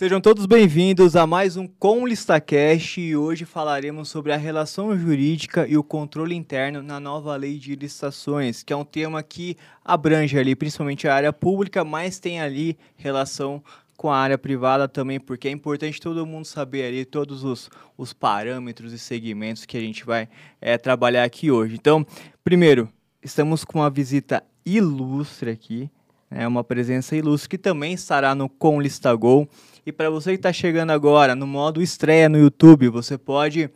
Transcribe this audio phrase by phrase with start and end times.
[0.00, 5.68] Sejam todos bem-vindos a mais um Com ListaCast e hoje falaremos sobre a relação jurídica
[5.68, 10.38] e o controle interno na nova lei de licitações, que é um tema que abrange
[10.38, 13.62] ali principalmente a área pública, mas tem ali relação
[13.94, 18.14] com a área privada também, porque é importante todo mundo saber ali todos os, os
[18.14, 20.30] parâmetros e segmentos que a gente vai
[20.62, 21.74] é, trabalhar aqui hoje.
[21.74, 22.06] Então,
[22.42, 22.88] primeiro,
[23.22, 25.90] estamos com uma visita ilustre aqui,
[26.30, 29.48] é uma presença ilustre que também estará no Com Listagol.
[29.84, 33.70] E para você que está chegando agora no modo estreia no YouTube, você pode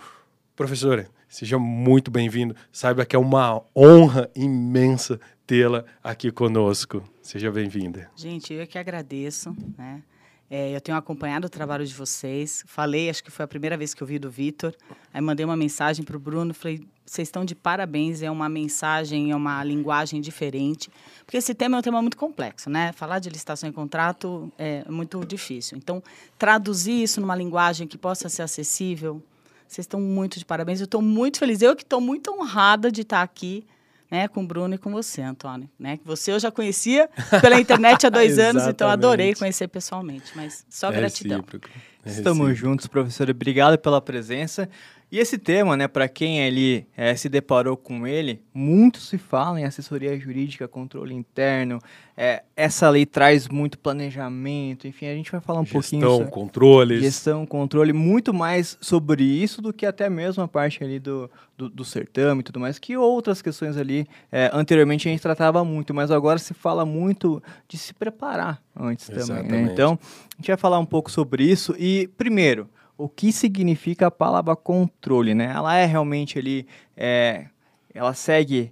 [0.56, 2.54] Professora, Seja muito bem-vindo.
[2.74, 7.02] Saiba que é uma honra imensa tê-la aqui conosco.
[7.22, 8.12] Seja bem-vinda.
[8.18, 9.56] Gente, eu é que agradeço.
[9.78, 10.04] Né?
[10.50, 12.66] É, eu tenho acompanhado o trabalho de vocês.
[12.68, 14.76] Falei, acho que foi a primeira vez que eu vi do Vitor.
[15.14, 16.54] Aí mandei uma mensagem para o Bruno.
[16.54, 18.22] Falei, vocês estão de parabéns.
[18.22, 20.92] É uma mensagem, é uma linguagem diferente.
[21.26, 22.92] Porque esse tema é um tema muito complexo, né?
[22.92, 25.78] Falar de licitação e contrato é muito difícil.
[25.78, 26.04] Então,
[26.38, 29.24] traduzir isso numa linguagem que possa ser acessível,
[29.72, 30.82] vocês estão muito de parabéns.
[30.82, 31.62] Eu estou muito feliz.
[31.62, 33.66] Eu que estou muito honrada de estar aqui
[34.12, 35.70] né, com o Bruno e com você, Antônio.
[35.80, 35.98] Né?
[36.04, 37.10] Você eu já conhecia
[37.40, 40.34] pela internet há dois anos, então adorei conhecer pessoalmente.
[40.36, 41.38] Mas só é gratidão.
[41.38, 41.70] Recíproco.
[42.04, 43.32] É Estamos juntos, professora.
[43.32, 44.68] Obrigado pela presença.
[45.12, 49.60] E esse tema, né, para quem ali é, se deparou com ele, muito se fala
[49.60, 51.80] em assessoria jurídica, controle interno.
[52.16, 56.32] É, essa lei traz muito planejamento, enfim, a gente vai falar um gestão, pouquinho sobre
[56.32, 57.02] controles.
[57.02, 61.68] gestão, controle, muito mais sobre isso do que até mesmo a parte ali do, do,
[61.68, 65.94] do certame e tudo mais, que outras questões ali é, anteriormente a gente tratava muito,
[65.94, 69.46] mas agora se fala muito de se preparar antes Exatamente.
[69.46, 69.66] também.
[69.66, 69.74] Né?
[69.74, 72.70] Então, a gente vai falar um pouco sobre isso e primeiro
[73.04, 75.52] o que significa a palavra controle, né?
[75.56, 77.48] Ela é realmente ali, é,
[77.94, 78.72] ela segue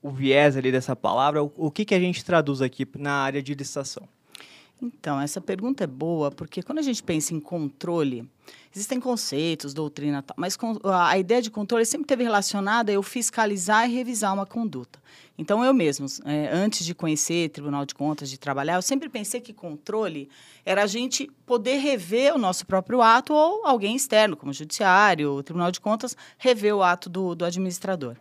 [0.00, 1.42] o viés ali dessa palavra.
[1.42, 4.08] O, o que, que a gente traduz aqui na área de licitação?
[4.80, 8.28] Então, essa pergunta é boa, porque quando a gente pensa em controle,
[8.74, 13.94] existem conceitos, doutrina, mas a ideia de controle sempre teve relacionada a eu fiscalizar e
[13.94, 15.00] revisar uma conduta.
[15.36, 19.40] Então, eu mesmo, é, antes de conhecer Tribunal de Contas, de trabalhar, eu sempre pensei
[19.40, 20.28] que controle
[20.64, 25.32] era a gente poder rever o nosso próprio ato ou alguém externo, como o Judiciário,
[25.32, 28.16] o Tribunal de Contas, rever o ato do, do administrador.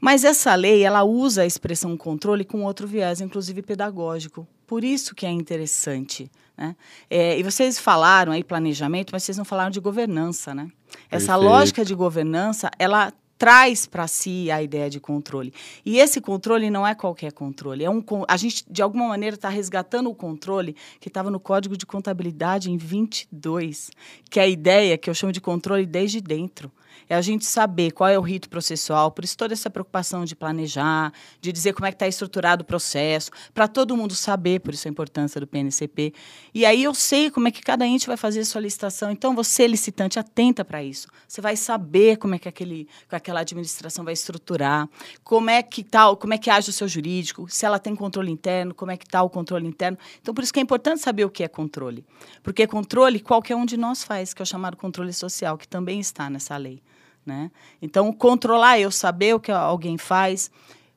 [0.00, 4.46] Mas essa lei, ela usa a expressão controle com outro viés, inclusive pedagógico.
[4.66, 6.30] Por isso que é interessante.
[6.56, 6.74] Né?
[7.08, 10.68] É, e vocês falaram aí planejamento, mas vocês não falaram de governança, né?
[11.10, 11.50] Essa Perfeito.
[11.50, 15.52] lógica de governança, ela traz para si a ideia de controle.
[15.84, 17.82] E esse controle não é qualquer controle.
[17.82, 21.74] É um, a gente, de alguma maneira, está resgatando o controle que estava no Código
[21.74, 23.90] de Contabilidade em 22,
[24.28, 26.70] que é a ideia que eu chamo de controle desde dentro
[27.10, 30.36] é a gente saber qual é o rito processual, por isso toda essa preocupação de
[30.36, 34.72] planejar, de dizer como é que está estruturado o processo, para todo mundo saber, por
[34.72, 36.14] isso a importância do PNCP.
[36.54, 39.10] E aí eu sei como é que cada ente vai fazer a sua licitação.
[39.10, 41.08] Então, você, licitante, atenta para isso.
[41.26, 44.88] Você vai saber como é que aquele, aquela administração vai estruturar,
[45.24, 48.30] como é que tal, como é que age o seu jurídico, se ela tem controle
[48.30, 49.98] interno, como é que está o controle interno.
[50.22, 52.04] Então, por isso que é importante saber o que é controle.
[52.40, 55.98] Porque controle qualquer um de nós faz, que é o chamado controle social, que também
[55.98, 56.80] está nessa lei.
[57.24, 57.50] Né?
[57.80, 60.50] Então, controlar, eu saber o que alguém faz.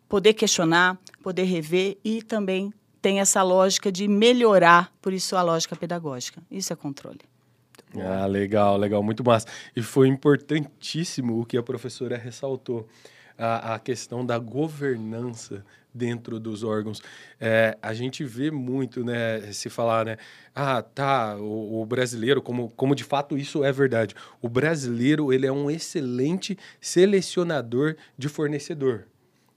[0.08, 2.72] poder questionar, poder rever e também
[3.02, 6.42] tem essa lógica de melhorar, por isso a lógica pedagógica.
[6.50, 7.20] Isso é controle.
[8.00, 9.48] Ah, legal, legal, muito massa.
[9.76, 12.88] E foi importantíssimo o que a professora ressaltou,
[13.38, 17.02] a, a questão da governança dentro dos órgãos.
[17.40, 20.18] É, a gente vê muito, né, se falar, né,
[20.56, 25.46] ah, tá, o, o, brasileiro, como, como de fato isso é verdade, o brasileiro, ele
[25.46, 29.06] é um excelente selecionador de fornecedor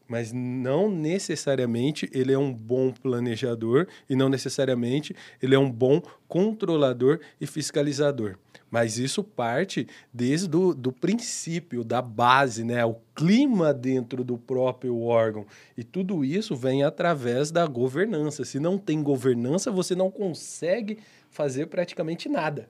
[0.09, 6.01] mas não necessariamente ele é um bom planejador e não necessariamente ele é um bom
[6.29, 8.37] controlador e fiscalizador.
[8.71, 12.85] Mas isso parte desde do, do princípio, da base, né?
[12.85, 15.47] o clima dentro do próprio órgão.
[15.77, 18.45] E tudo isso vem através da governança.
[18.45, 20.99] Se não tem governança, você não consegue
[21.31, 22.69] fazer praticamente nada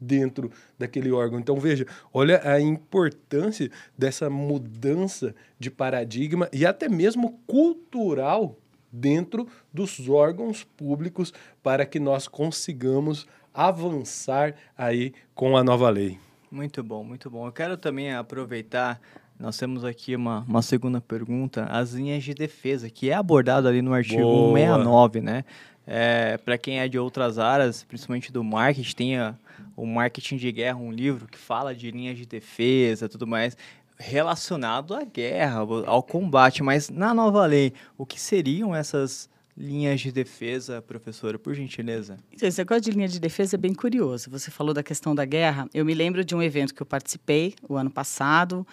[0.00, 1.38] dentro daquele órgão.
[1.38, 8.56] Então veja, olha a importância dessa mudança de paradigma e até mesmo cultural
[8.90, 11.32] dentro dos órgãos públicos
[11.62, 16.18] para que nós consigamos avançar aí com a nova lei.
[16.50, 17.46] Muito bom, muito bom.
[17.46, 19.00] Eu quero também aproveitar
[19.38, 23.82] nós temos aqui uma, uma segunda pergunta, as linhas de defesa, que é abordado ali
[23.82, 24.56] no artigo Boa.
[24.56, 25.44] 169, né?
[25.86, 29.34] É, Para quem é de outras áreas, principalmente do marketing, tem a,
[29.76, 33.56] o Marketing de Guerra, um livro que fala de linhas de defesa tudo mais,
[33.98, 36.62] relacionado à guerra, ao combate.
[36.62, 42.18] Mas na nova lei, o que seriam essas linhas de defesa, professora, por gentileza?
[42.32, 44.30] Então, esse negócio de linha de defesa é bem curioso.
[44.30, 45.68] Você falou da questão da guerra.
[45.72, 48.66] Eu me lembro de um evento que eu participei o ano passado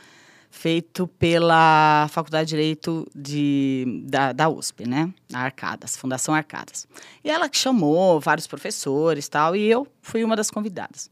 [0.54, 5.12] feito pela Faculdade de Direito de, da, da USP, né?
[5.34, 6.88] A Arcadas, Fundação Arcadas.
[7.24, 11.10] E ela chamou vários professores tal, e eu fui uma das convidadas.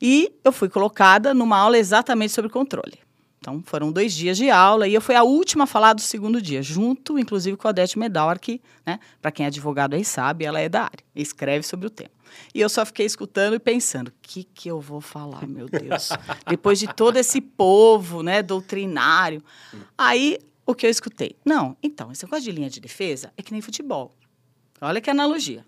[0.00, 3.00] E eu fui colocada numa aula exatamente sobre controle.
[3.40, 6.40] Então, foram dois dias de aula e eu fui a última a falar do segundo
[6.40, 10.44] dia, junto, inclusive, com a Odete Medawar, que, né, para quem é advogado aí sabe,
[10.44, 12.12] ela é da área, escreve sobre o tema.
[12.54, 16.10] E eu só fiquei escutando e pensando, o que, que eu vou falar, meu Deus?
[16.48, 19.42] Depois de todo esse povo, né, doutrinário.
[19.96, 21.36] Aí, o que eu escutei?
[21.44, 24.14] Não, então, esse negócio de linha de defesa é que nem futebol.
[24.80, 25.64] Olha que analogia.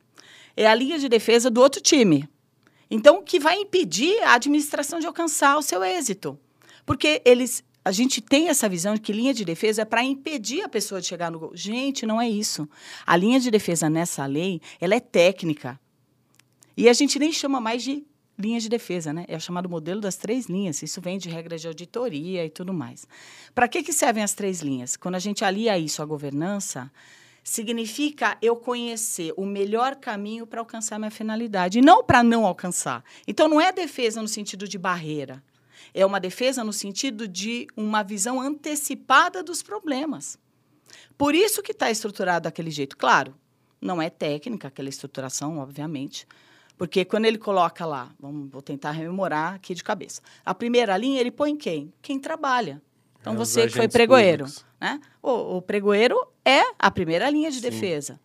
[0.56, 2.28] É a linha de defesa do outro time.
[2.90, 6.38] Então, o que vai impedir a administração de alcançar o seu êxito.
[6.84, 10.60] Porque eles a gente tem essa visão de que linha de defesa é para impedir
[10.60, 11.52] a pessoa de chegar no gol.
[11.54, 12.68] Gente, não é isso.
[13.06, 15.78] A linha de defesa nessa lei, ela é técnica.
[16.76, 18.04] E a gente nem chama mais de
[18.38, 19.24] linha de defesa, né?
[19.28, 20.82] É o chamado modelo das três linhas.
[20.82, 23.06] Isso vem de regras de auditoria e tudo mais.
[23.54, 24.96] Para que, que servem as três linhas?
[24.96, 26.90] Quando a gente alia isso à governança,
[27.42, 33.04] significa eu conhecer o melhor caminho para alcançar minha finalidade, e não para não alcançar.
[33.26, 35.42] Então, não é defesa no sentido de barreira.
[35.94, 40.38] É uma defesa no sentido de uma visão antecipada dos problemas.
[41.16, 42.96] Por isso que está estruturado daquele jeito.
[42.96, 43.34] Claro,
[43.80, 46.26] não é técnica aquela estruturação, obviamente,
[46.76, 50.20] porque quando ele coloca lá, vamos, vou tentar rememorar aqui de cabeça.
[50.44, 51.92] A primeira linha ele põe quem?
[52.02, 52.82] Quem trabalha.
[53.20, 54.46] Então é, você que foi pregoeiro,
[54.80, 55.00] né?
[55.22, 57.62] O, o, pregoeiro é a primeira linha de Sim.
[57.62, 58.20] defesa.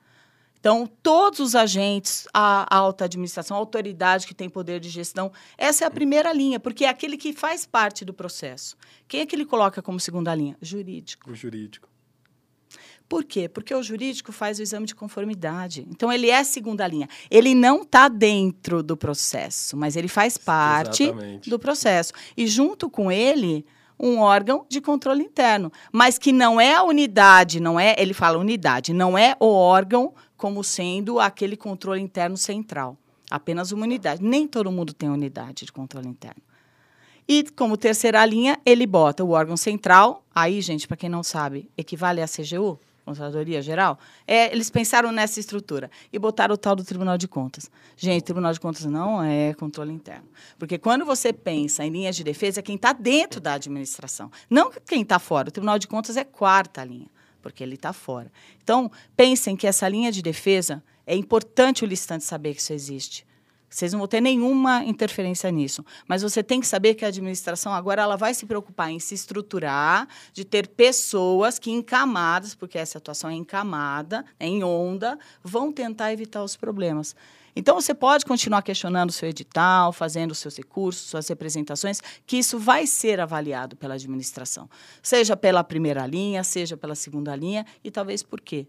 [0.60, 5.86] Então, todos os agentes, a alta administração, a autoridade que tem poder de gestão, essa
[5.86, 8.78] é a primeira linha, porque é aquele que faz parte do processo.
[9.08, 10.56] Quem é que ele coloca como segunda linha?
[10.62, 11.32] Jurídico.
[11.32, 11.90] O jurídico.
[13.12, 13.50] Por quê?
[13.50, 15.86] Porque o jurídico faz o exame de conformidade.
[15.90, 17.10] Então, ele é segunda linha.
[17.30, 21.50] Ele não está dentro do processo, mas ele faz parte Exatamente.
[21.50, 22.14] do processo.
[22.38, 23.66] E, junto com ele,
[24.00, 28.38] um órgão de controle interno, mas que não é a unidade, não é, ele fala
[28.38, 32.98] unidade, não é o órgão como sendo aquele controle interno central.
[33.30, 34.24] Apenas uma unidade.
[34.24, 36.42] Nem todo mundo tem unidade de controle interno.
[37.28, 40.24] E como terceira linha, ele bota o órgão central.
[40.34, 44.00] Aí, gente, para quem não sabe, equivale à CGU, Controladoria Geral.
[44.28, 47.70] É, eles pensaram nessa estrutura e botaram o tal do Tribunal de Contas.
[47.98, 50.28] Gente, Tribunal de Contas não é controle interno.
[50.58, 54.72] Porque quando você pensa em linhas de defesa, é quem está dentro da administração, não
[54.86, 55.50] quem está fora.
[55.50, 57.08] O Tribunal de Contas é quarta linha
[57.42, 58.32] porque ele está fora.
[58.64, 63.26] Então, pensem que essa linha de defesa, é importante o listante saber que isso existe.
[63.72, 65.84] Vocês não vão ter nenhuma interferência nisso.
[66.06, 69.16] Mas você tem que saber que a administração agora ela vai se preocupar em se
[69.16, 75.72] estruturar, de ter pessoas que, encamadas, porque essa atuação é encamada, é em onda, vão
[75.72, 77.16] tentar evitar os problemas.
[77.56, 82.38] Então, você pode continuar questionando o seu edital, fazendo os seus recursos, suas representações, que
[82.38, 84.70] isso vai ser avaliado pela administração.
[85.02, 88.68] Seja pela primeira linha, seja pela segunda linha e talvez por quê?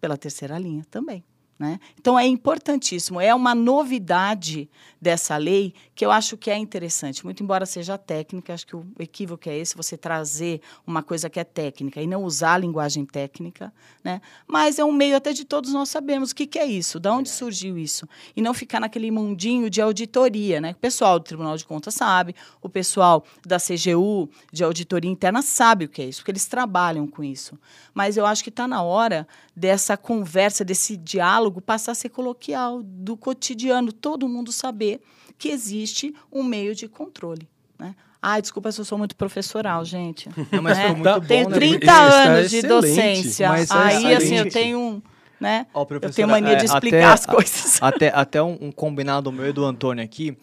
[0.00, 1.22] Pela terceira linha também.
[1.58, 1.80] Né?
[1.98, 7.24] Então é importantíssimo, é uma novidade dessa lei que eu acho que é interessante.
[7.24, 11.40] Muito embora seja técnica, acho que o equívoco é esse, você trazer uma coisa que
[11.40, 13.72] é técnica e não usar a linguagem técnica,
[14.04, 14.20] né?
[14.46, 17.08] mas é um meio até de todos nós sabemos o que, que é isso, de
[17.08, 18.08] onde surgiu isso.
[18.36, 20.60] E não ficar naquele mundinho de auditoria.
[20.60, 20.72] Né?
[20.72, 25.86] O pessoal do Tribunal de Contas sabe, o pessoal da CGU, de auditoria interna, sabe
[25.86, 27.58] o que é isso, porque eles trabalham com isso.
[27.92, 32.82] Mas eu acho que está na hora dessa conversa, desse diálogo passar a ser coloquial,
[32.82, 35.00] do cotidiano, todo mundo saber
[35.38, 37.48] que existe um meio de controle.
[37.78, 37.94] Né?
[38.20, 40.28] Ai, desculpa se eu sou muito professoral, gente.
[40.50, 40.88] Não, mas né?
[40.88, 41.54] muito bom, Tenho né?
[41.54, 43.48] 30 Está anos de docência.
[43.48, 45.02] Mas é Aí, assim, eu tenho um.
[45.40, 45.66] Né?
[45.72, 47.78] Ó, eu tenho mania de é, explicar até- as coisas.
[47.80, 50.36] Até, até um, um combinado meu e do Antônio aqui.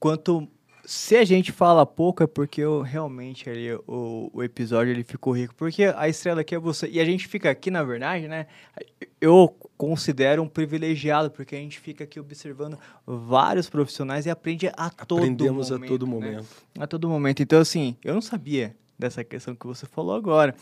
[0.00, 0.48] Quanto.
[0.86, 5.32] Se a gente fala pouco é porque eu, realmente ali o, o episódio ele ficou
[5.32, 5.54] rico.
[5.54, 6.88] Porque a estrela aqui é você.
[6.88, 8.46] E a gente fica aqui, na verdade, né?
[9.20, 14.90] Eu considero um privilegiado, porque a gente fica aqui observando vários profissionais e aprende a
[14.90, 15.84] todo Aprendemos momento.
[15.84, 16.12] a todo né?
[16.12, 16.46] momento.
[16.78, 17.42] A todo momento.
[17.42, 20.54] Então, assim, eu não sabia dessa questão que você falou agora.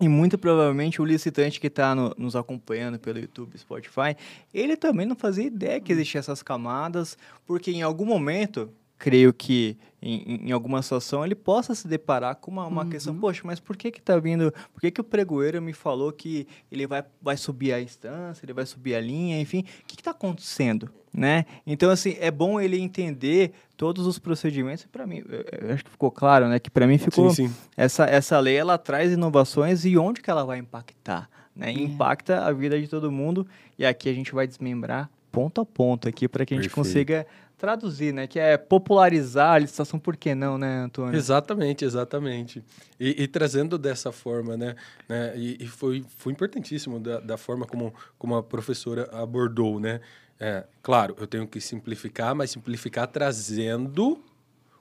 [0.00, 4.16] E muito provavelmente o licitante que está nos acompanhando pelo YouTube, Spotify,
[4.52, 9.76] ele também não fazia ideia que existiam essas camadas, porque em algum momento, creio que
[10.00, 13.74] em, em- alguma situação, ele possa se deparar com uma, uma questão, poxa, mas por
[13.76, 17.36] que que tá vindo, por que que o pregoeiro me falou que ele vai, vai
[17.38, 21.46] subir a instância, ele vai subir a linha, enfim, o que que tá acontecendo, né?
[21.66, 25.90] Então, assim, é bom ele entender todos os procedimentos, para mim, eu- eu acho que
[25.90, 27.54] ficou claro, né, que para mim ficou Sim, sim.
[27.76, 31.70] essa, essa lei ela traz inovações e onde que ela vai impactar, né?
[31.70, 31.72] É.
[31.72, 33.46] Impacta a vida de todo mundo
[33.78, 36.88] e aqui a gente vai desmembrar ponto a ponto aqui para que a gente Perfeito.
[36.88, 37.26] consiga
[37.58, 38.26] traduzir, né?
[38.26, 41.16] Que é popularizar a licitação, por que não, né, Antônio?
[41.16, 42.62] Exatamente, exatamente.
[43.00, 44.74] E, e trazendo dessa forma, né?
[45.08, 50.00] né, e e foi, foi importantíssimo da, da forma como, como a professora abordou, né?
[50.38, 54.18] É, claro, eu tenho que simplificar, mas simplificar trazendo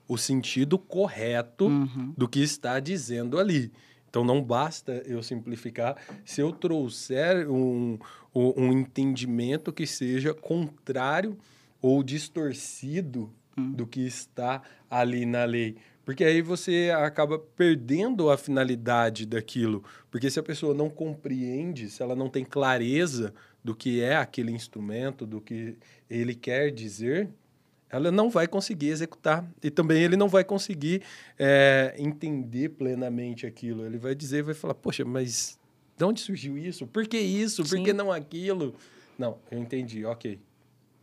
[0.08, 2.14] o sentido correto Uhum.
[2.18, 3.72] do que está dizendo ali.
[4.14, 7.98] Então não basta eu simplificar se eu trouxer um,
[8.32, 11.36] um, entendimento que seja contrário
[11.82, 15.78] ou distorcido do que está ali na lei.
[16.06, 19.84] Porque aí você acaba perdendo a finalidade daquilo.
[20.12, 24.52] Porque se a pessoa não compreende, se ela não tem clareza do que é aquele
[24.52, 25.76] instrumento, do que
[26.08, 27.32] ele quer dizer,
[27.94, 29.48] ela não vai conseguir executar.
[29.62, 31.04] E também ele não vai conseguir
[31.38, 33.86] é, entender plenamente aquilo.
[33.86, 35.60] Ele vai dizer, vai falar, poxa, mas
[35.96, 36.88] de onde surgiu isso?
[36.88, 37.62] Por que isso?
[37.62, 37.84] Por Sim.
[37.84, 38.74] que não aquilo?
[39.18, 40.40] Não, eu entendi, ok.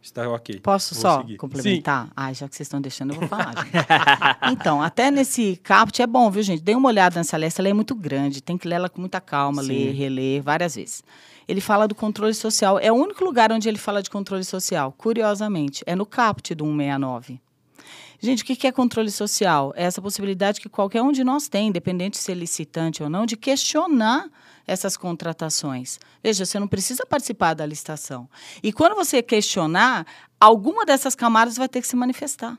[0.02, 0.60] Está ok.
[0.60, 1.36] Posso Vou só seguir.
[1.36, 2.08] complementar?
[2.16, 3.54] Ai, já que vocês estão deixando, eu vou falar.
[4.50, 6.62] então, até nesse caput é bom, viu, gente?
[6.62, 7.38] Dê uma olhada nessa.
[7.44, 9.68] Essa lei é muito grande, tem que ler ela com muita calma, Sim.
[9.68, 11.02] ler, reler várias vezes.
[11.46, 12.78] Ele fala do controle social.
[12.78, 15.82] É o único lugar onde ele fala de controle social, curiosamente.
[15.86, 17.40] É no caput do 169.
[18.22, 19.72] Gente, o que que é controle social?
[19.74, 23.24] É essa possibilidade que qualquer um de nós tem, independente de ser licitante ou não,
[23.24, 24.28] de questionar
[24.70, 25.98] essas contratações.
[26.22, 28.28] Veja, você não precisa participar da licitação.
[28.62, 30.06] E quando você questionar,
[30.38, 32.56] alguma dessas camadas vai ter que se manifestar.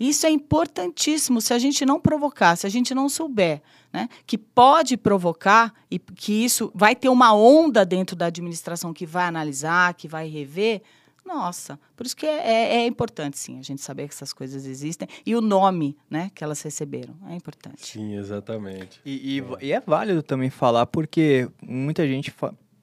[0.00, 1.40] Isso é importantíssimo.
[1.40, 6.00] Se a gente não provocar, se a gente não souber né, que pode provocar e
[6.00, 10.82] que isso vai ter uma onda dentro da administração que vai analisar, que vai rever,
[11.24, 14.66] nossa, por isso que é, é- é importante, sim, a gente saber que essas coisas
[14.66, 17.14] existem e o nome né, que elas receberam.
[17.28, 17.86] É importante.
[17.86, 19.00] Sim, exatamente.
[19.04, 22.32] E, e- e é válido também falar, porque muita gente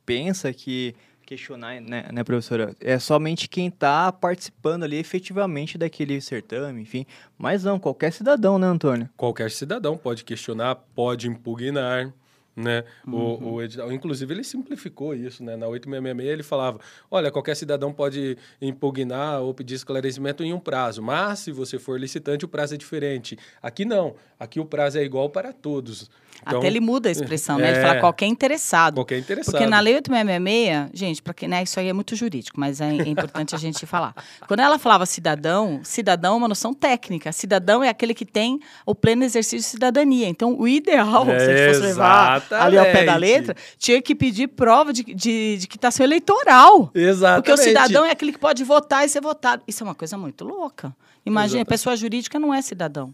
[0.05, 0.95] pensa que
[1.25, 7.05] questionar, né, né, professora, é somente quem está participando ali efetivamente daquele certame, enfim.
[7.37, 9.09] Mas não, qualquer cidadão, né, Antônio?
[9.15, 12.11] Qualquer cidadão pode questionar, pode impugnar,
[12.55, 12.83] né?
[13.07, 15.55] O, o edital, inclusive ele simplificou isso, né?
[15.55, 16.79] Na 8666 ele falava,
[17.09, 21.99] olha, qualquer cidadão pode impugnar ou pedir esclarecimento em um prazo, mas se você for
[21.99, 23.37] licitante o prazo é diferente.
[23.61, 26.09] Aqui não, aqui o prazo é igual para todos.
[26.41, 27.69] Então, Até ele muda a expressão, né?
[27.69, 27.81] Ele é.
[27.83, 28.95] fala qualquer interessado.
[28.95, 29.51] qualquer interessado.
[29.51, 32.89] Porque na Lei 8666, gente, para quem, né, isso aí é muito jurídico, mas é,
[32.89, 34.15] é importante a gente falar.
[34.47, 37.31] Quando ela falava cidadão, cidadão é uma noção técnica.
[37.31, 40.27] Cidadão é aquele que tem o pleno exercício de cidadania.
[40.27, 44.15] Então, o ideal, se a gente fosse levar ali ao pé da letra, tinha que
[44.15, 46.89] pedir prova de, de, de quitação eleitoral.
[46.95, 47.43] Exatamente.
[47.43, 49.61] Porque o cidadão é aquele que pode votar e ser votado.
[49.67, 50.91] Isso é uma coisa muito louca.
[51.23, 53.13] Imagina, pessoa jurídica não é cidadão.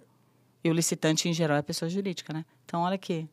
[0.67, 2.43] E o licitante, em geral, é pessoa jurídica, né?
[2.65, 3.25] Então, olha que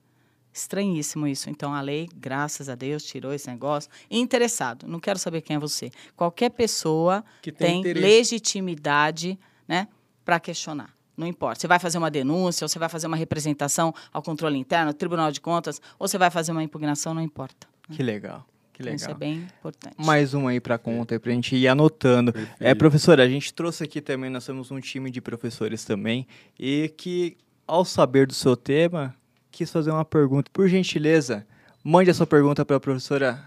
[0.53, 1.51] estranhíssimo isso.
[1.51, 3.91] Então, a lei, graças a Deus, tirou esse negócio.
[4.09, 5.91] Interessado, não quero saber quem é você.
[6.15, 9.37] Qualquer pessoa Que tem tem, legitimidade
[9.67, 9.89] né,
[10.25, 10.95] para questionar.
[11.17, 11.61] Não importa.
[11.61, 14.95] Você vai fazer uma denúncia, ou você vai fazer uma representação ao controle interno, ao
[14.95, 17.67] Tribunal de Contas, ou você vai fazer uma impugnação, não importa.
[17.91, 18.47] Que legal.
[18.75, 18.97] Que legal.
[18.97, 19.95] Então, isso é bem importante.
[19.97, 22.33] Mais um aí para conta, para a gente ir anotando.
[22.33, 22.57] Perfeito.
[22.61, 26.27] É, professora, a gente trouxe aqui também, nós temos um time de professores também,
[26.59, 27.37] e que,
[27.69, 29.15] ao saber do seu tema,
[29.49, 30.51] quis fazer uma pergunta.
[30.53, 31.47] Por gentileza,
[31.85, 33.41] mande a sua pergunta para a professora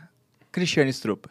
[0.49, 1.29] Cristiane Strupa.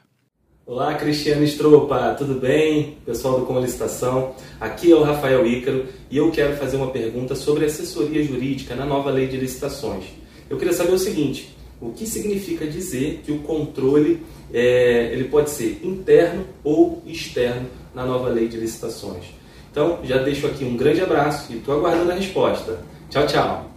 [0.67, 2.99] Olá, Cristiane Stropa, tudo bem?
[3.07, 7.35] Pessoal do Com Licitação, aqui é o Rafael Ícaro e eu quero fazer uma pergunta
[7.35, 10.05] sobre assessoria jurídica na nova lei de licitações.
[10.51, 15.51] Eu queria saber o seguinte, o que significa dizer que o controle é, ele pode
[15.51, 19.27] ser interno ou externo na nova lei de licitações?
[19.71, 22.83] Então, já deixo aqui um grande abraço e estou aguardando a resposta.
[23.11, 23.71] Tchau, tchau!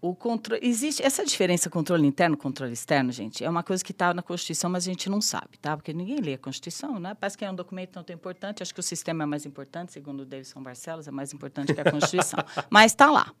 [0.00, 4.12] O controle, existe essa diferença controle interno controle externo, gente, é uma coisa que está
[4.12, 5.74] na Constituição, mas a gente não sabe, tá?
[5.74, 7.16] Porque ninguém lê a Constituição, né?
[7.18, 9.92] Parece que é um documento não tão importante, acho que o sistema é mais importante,
[9.92, 12.38] segundo o Davidson Barcelos, é mais importante que a Constituição,
[12.68, 13.32] mas está lá.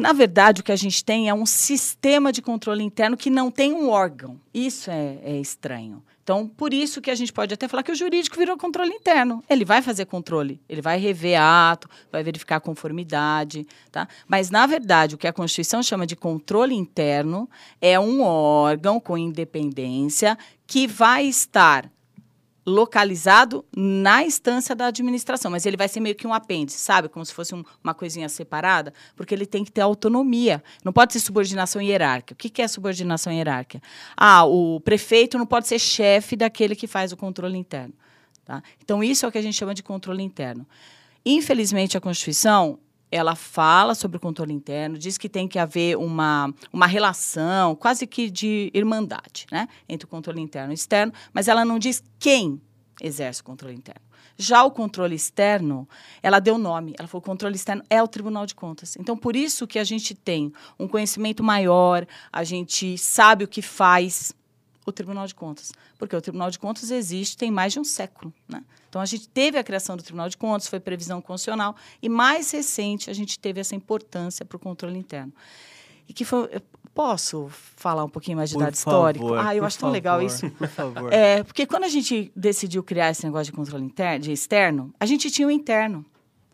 [0.00, 3.50] Na verdade, o que a gente tem é um sistema de controle interno que não
[3.50, 4.40] tem um órgão.
[4.52, 6.02] Isso é, é, estranho.
[6.22, 9.44] Então, por isso que a gente pode até falar que o jurídico virou controle interno.
[9.46, 14.08] Ele vai fazer controle, ele vai rever ato, vai verificar conformidade, tá?
[14.26, 17.46] Mas, na verdade, o que a Constituição chama de controle interno
[17.78, 21.90] é um órgão com independência que vai estar
[22.70, 27.08] localizado na instância da administração, mas ele vai ser meio que um apêndice, sabe?
[27.08, 30.62] Como se fosse um, uma coisinha separada, porque ele tem que ter autonomia.
[30.84, 32.34] Não pode ser subordinação hierárquica.
[32.34, 33.82] O que, que é subordinação hierárquica?
[34.16, 37.92] Ah, o prefeito não pode ser chefe daquele que faz o controle interno.
[38.44, 38.62] Tá?
[38.82, 40.66] Então, isso é o que a gente chama de controle interno.
[41.24, 42.78] Infelizmente, a Constituição
[43.10, 48.06] ela fala sobre o controle interno, diz que tem que haver uma, uma relação quase
[48.06, 52.60] que de irmandade né, entre o controle interno e externo, mas ela não diz quem
[53.00, 54.10] exerce o controle interno.
[54.36, 55.86] Já o controle externo,
[56.22, 56.94] ela deu nome.
[56.98, 58.96] Ela falou o controle externo é o Tribunal de Contas.
[58.96, 63.60] Então, por isso que a gente tem um conhecimento maior, a gente sabe o que
[63.60, 64.32] faz
[64.90, 65.72] o Tribunal de Contas.
[65.98, 68.32] Porque o Tribunal de Contas existe tem mais de um século.
[68.48, 68.62] Né?
[68.88, 72.50] Então, a gente teve a criação do Tribunal de Contas, foi previsão constitucional, e mais
[72.50, 75.32] recente a gente teve essa importância para o controle interno.
[76.08, 76.50] E que foi.
[76.92, 79.34] Posso falar um pouquinho mais de por dado favor, histórico?
[79.34, 80.50] Ah, eu acho tão favor, legal isso.
[80.50, 81.12] Por favor.
[81.12, 85.06] É, porque quando a gente decidiu criar esse negócio de controle interno, de externo, a
[85.06, 86.04] gente tinha o interno.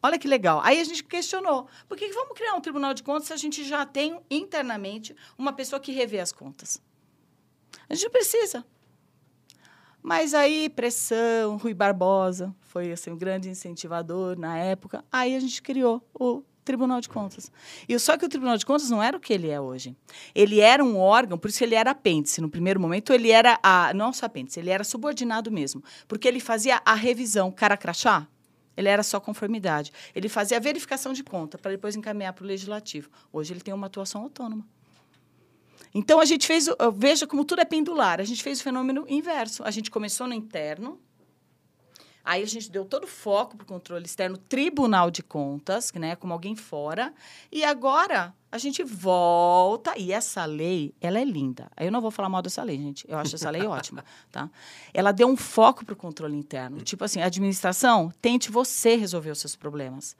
[0.03, 0.61] Olha que legal.
[0.63, 3.65] Aí a gente questionou: por que vamos criar um Tribunal de Contas se a gente
[3.65, 6.81] já tem internamente uma pessoa que revê as contas?
[7.89, 8.65] A gente não precisa.
[10.03, 15.05] Mas aí, pressão, Rui Barbosa foi assim, um grande incentivador na época.
[15.11, 17.51] Aí a gente criou o Tribunal de Contas.
[17.89, 19.97] E só que o Tribunal de Contas não era o que ele é hoje.
[20.35, 22.41] Ele era um órgão, por isso ele era apêndice.
[22.41, 25.83] No primeiro momento, ele era a, não só apêndice, ele era subordinado mesmo.
[26.07, 28.29] Porque ele fazia a revisão, cara crachá,
[28.77, 29.93] ele era só conformidade.
[30.15, 33.11] Ele fazia a verificação de conta para depois encaminhar para o legislativo.
[33.33, 34.67] Hoje ele tem uma atuação autônoma.
[35.99, 39.65] Então, a gente fez, veja como tudo é pendular, a gente fez o fenômeno inverso.
[39.65, 41.01] A gente começou no interno,
[42.23, 46.15] aí a gente deu todo o foco para o controle externo, Tribunal de Contas, né,
[46.15, 47.15] como alguém fora,
[47.51, 51.71] e agora a gente volta, e essa lei, ela é linda.
[51.79, 54.51] Eu não vou falar mal dessa lei, gente, eu acho essa lei ótima, tá?
[54.93, 59.39] Ela deu um foco para o controle interno, tipo assim, administração, tente você resolver os
[59.39, 60.15] seus problemas.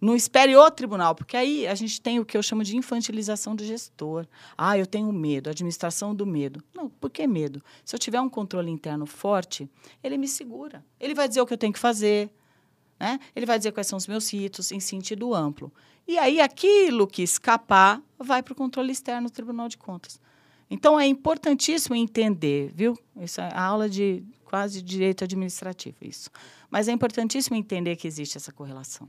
[0.00, 3.56] Não espere o tribunal, porque aí a gente tem o que eu chamo de infantilização
[3.56, 4.26] do gestor.
[4.56, 6.62] Ah, eu tenho medo, administração do medo.
[6.74, 7.62] Não, por que medo?
[7.84, 9.68] Se eu tiver um controle interno forte,
[10.04, 10.84] ele me segura.
[11.00, 12.30] Ele vai dizer o que eu tenho que fazer,
[13.00, 13.18] né?
[13.34, 15.72] ele vai dizer quais são os meus ritos em sentido amplo.
[16.06, 20.20] E aí aquilo que escapar vai para o controle externo do Tribunal de Contas.
[20.70, 22.98] Então é importantíssimo entender, viu?
[23.16, 26.30] Isso é a aula de quase direito administrativo, isso.
[26.70, 29.08] Mas é importantíssimo entender que existe essa correlação.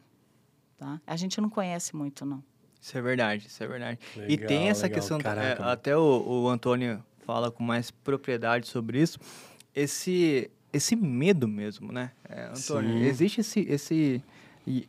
[0.77, 1.01] Tá?
[1.07, 2.43] A gente não conhece muito, não.
[2.79, 3.99] Isso é verdade, isso é verdade.
[4.15, 4.99] Legal, e tem essa legal.
[4.99, 9.19] questão, Caraca, é, até o, o Antônio fala com mais propriedade sobre isso,
[9.75, 12.11] esse, esse medo mesmo, né?
[12.29, 13.03] É, Antônio, Sim.
[13.03, 14.23] existe esse, esse
[14.65, 14.87] e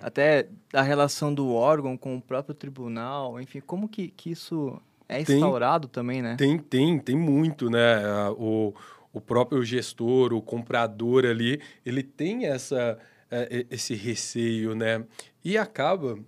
[0.00, 5.24] até a relação do órgão com o próprio tribunal, enfim, como que, que isso é
[5.24, 6.36] Tem- instaurado também, né?
[6.36, 8.28] Tem, tem, tem muito, né?
[8.36, 8.74] O,
[9.12, 12.98] o próprio gestor, o comprador ali, ele tem essa,
[13.30, 15.04] eh, esse receio, né?
[15.44, 16.18] E acaba,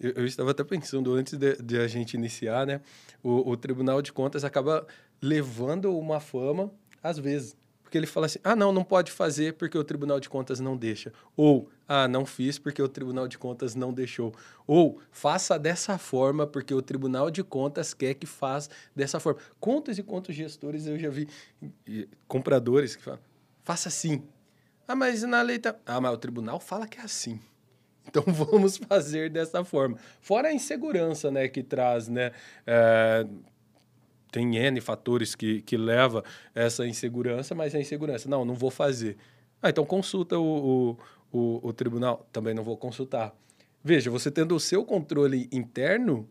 [0.00, 2.80] eu, eu estava até pensando antes de, de a gente iniciar, né?
[3.22, 4.86] O, o Tribunal de Contas acaba
[5.20, 6.70] levando uma fama,
[7.02, 7.56] às vezes.
[7.88, 10.76] Porque ele fala assim: ah, não, não pode fazer porque o Tribunal de Contas não
[10.76, 11.10] deixa.
[11.34, 14.34] Ou, ah, não fiz porque o Tribunal de Contas não deixou.
[14.66, 19.40] Ou, faça dessa forma porque o Tribunal de Contas quer que faça dessa forma.
[19.58, 21.28] Quantos e quantos gestores eu já vi,
[22.26, 23.20] compradores, que falam:
[23.64, 24.22] faça assim.
[24.88, 25.76] Ah, mas na lei tá.
[25.84, 27.38] Ah, mas o tribunal fala que é assim.
[28.08, 29.98] Então vamos fazer dessa forma.
[30.22, 32.32] Fora a insegurança, né, que traz, né?
[32.66, 33.26] eh,
[34.32, 36.24] tem N fatores que, que leva
[36.54, 39.18] essa insegurança, mas a insegurança, não, não vou fazer.
[39.60, 40.96] Ah, então consulta o,
[41.32, 42.26] o, o, o tribunal.
[42.32, 43.34] Também não vou consultar.
[43.84, 46.26] Veja, você tendo o seu controle interno,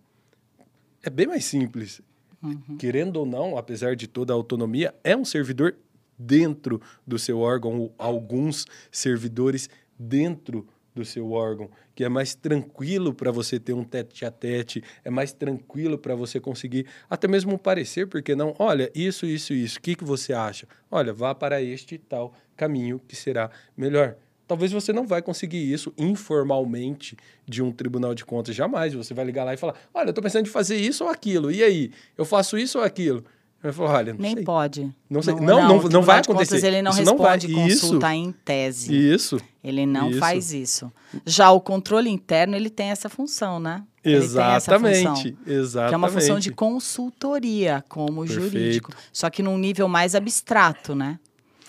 [1.04, 2.02] é bem mais simples.
[2.42, 2.78] Uhum.
[2.78, 5.76] Querendo ou não, apesar de toda a autonomia, é um servidor
[6.18, 13.32] dentro do seu órgão, alguns servidores dentro do seu órgão, que é mais tranquilo para
[13.32, 17.58] você ter um tete a tete, é mais tranquilo para você conseguir até mesmo um
[17.58, 20.68] parecer, porque não, olha, isso, isso, isso, o que, que você acha?
[20.90, 24.16] Olha, vá para este tal caminho que será melhor.
[24.48, 28.94] Talvez você não vai conseguir isso informalmente de um tribunal de contas, jamais.
[28.94, 31.52] Você vai ligar lá e falar: Olha, eu estou pensando em fazer isso ou aquilo,
[31.52, 31.92] e aí?
[32.18, 33.26] Eu faço isso ou aquilo?
[33.64, 34.44] Eu falo, olha, Nem sei.
[34.44, 34.96] pode.
[35.10, 35.34] Não, sei.
[35.34, 36.56] não, não, não, não vai acontecer.
[36.56, 37.70] Contas, ele não isso responde não vai.
[37.70, 38.24] consulta isso.
[38.24, 39.14] em tese.
[39.14, 39.42] Isso.
[39.64, 40.20] Ele não isso.
[40.20, 40.92] faz isso.
[41.26, 43.84] Já o controle interno, ele tem essa função, né?
[44.04, 45.04] Exatamente.
[45.04, 45.90] Função, Exatamente.
[45.90, 48.42] Que é uma função de consultoria, como Perfeito.
[48.42, 48.92] jurídico.
[49.12, 51.20] Só que num nível mais abstrato, né?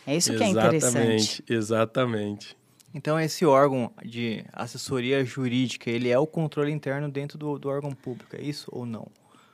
[0.07, 1.42] É isso que é interessante.
[1.48, 2.57] Exatamente.
[2.94, 7.92] Então, esse órgão de assessoria jurídica, ele é o controle interno dentro do, do órgão
[7.92, 9.07] público, é isso ou não?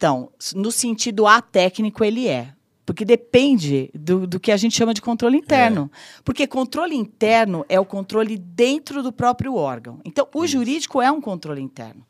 [0.05, 2.53] Então, no sentido atécnico, ele é.
[2.85, 5.91] Porque depende do, do que a gente chama de controle interno.
[5.91, 6.21] É.
[6.23, 10.01] Porque controle interno é o controle dentro do próprio órgão.
[10.05, 12.05] Então, o jurídico é um controle interno.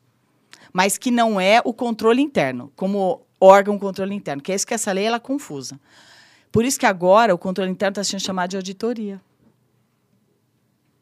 [0.73, 4.43] Mas que não é o controle interno, como órgão controle interno.
[4.43, 5.79] Que é isso que essa lei ela é confusa.
[6.51, 9.21] Por isso que agora o controle interno está sendo chamado de auditoria.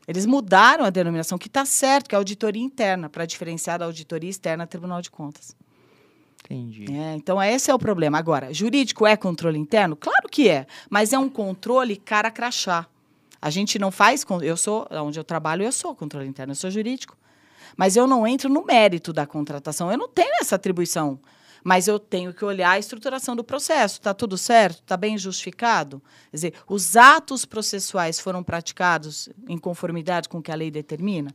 [0.07, 4.29] Eles mudaram a denominação, que está certo, que é auditoria interna, para diferenciar da auditoria
[4.29, 5.55] externa Tribunal de Contas.
[6.45, 6.85] Entendi.
[6.91, 8.17] É, então, esse é o problema.
[8.17, 9.95] Agora, jurídico é controle interno?
[9.95, 12.85] Claro que é, mas é um controle cara crachá.
[13.41, 14.25] A gente não faz.
[14.41, 17.17] Eu sou, onde eu trabalho, eu sou controle interno, eu sou jurídico.
[17.75, 19.91] Mas eu não entro no mérito da contratação.
[19.91, 21.19] Eu não tenho essa atribuição.
[21.63, 23.95] Mas eu tenho que olhar a estruturação do processo.
[23.95, 24.79] Está tudo certo?
[24.79, 26.01] Está bem justificado?
[26.29, 31.33] Quer dizer, os atos processuais foram praticados em conformidade com o que a lei determina?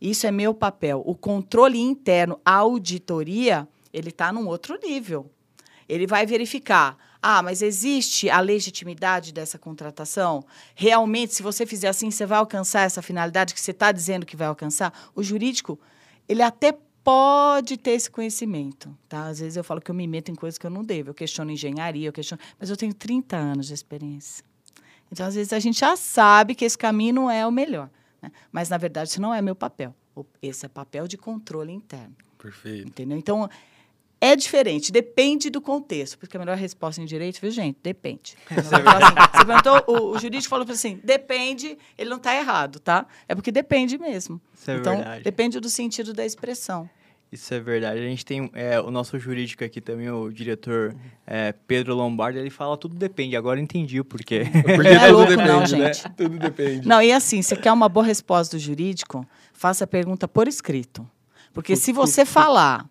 [0.00, 1.02] Isso é meu papel.
[1.04, 3.66] O controle interno, a auditoria,
[3.98, 5.30] ele está num outro nível.
[5.88, 6.96] Ele vai verificar.
[7.20, 10.44] Ah, mas existe a legitimidade dessa contratação?
[10.74, 14.36] Realmente, se você fizer assim, você vai alcançar essa finalidade que você está dizendo que
[14.36, 14.92] vai alcançar?
[15.14, 15.80] O jurídico,
[16.28, 19.28] ele até pode ter esse conhecimento, tá?
[19.28, 21.10] Às vezes eu falo que eu me meto em coisas que eu não devo.
[21.10, 22.40] Eu questiono engenharia, eu questiono...
[22.60, 24.44] Mas eu tenho 30 anos de experiência.
[25.10, 27.90] Então, às vezes, a gente já sabe que esse caminho não é o melhor.
[28.20, 28.30] Né?
[28.52, 29.94] Mas, na verdade, isso não é meu papel.
[30.42, 32.14] Esse é papel de controle interno.
[32.36, 32.88] Perfeito.
[32.88, 33.16] Entendeu?
[33.16, 33.48] Então,
[34.20, 36.18] é diferente, depende do contexto.
[36.18, 37.78] Porque a melhor resposta em direito, viu, gente?
[37.82, 38.36] Depende.
[38.50, 43.06] É assim, você perguntou, o, o, jurídico falou assim: depende, ele não está errado, tá?
[43.28, 44.40] É porque depende mesmo.
[44.54, 45.22] Isso é então, verdade.
[45.22, 46.88] depende do sentido da expressão.
[47.30, 48.00] Isso é verdade.
[48.00, 52.48] A gente tem é, o nosso jurídico aqui também, o diretor é, Pedro Lombardi, ele
[52.48, 53.36] fala tudo depende.
[53.36, 54.44] Agora entendi o porquê.
[54.64, 55.92] Porque não é tudo louco, depende, não, né?
[55.92, 56.10] gente.
[56.16, 56.88] Tudo depende.
[56.88, 61.08] Não, e assim, você quer uma boa resposta do jurídico, faça a pergunta por escrito.
[61.52, 62.88] Porque se você falar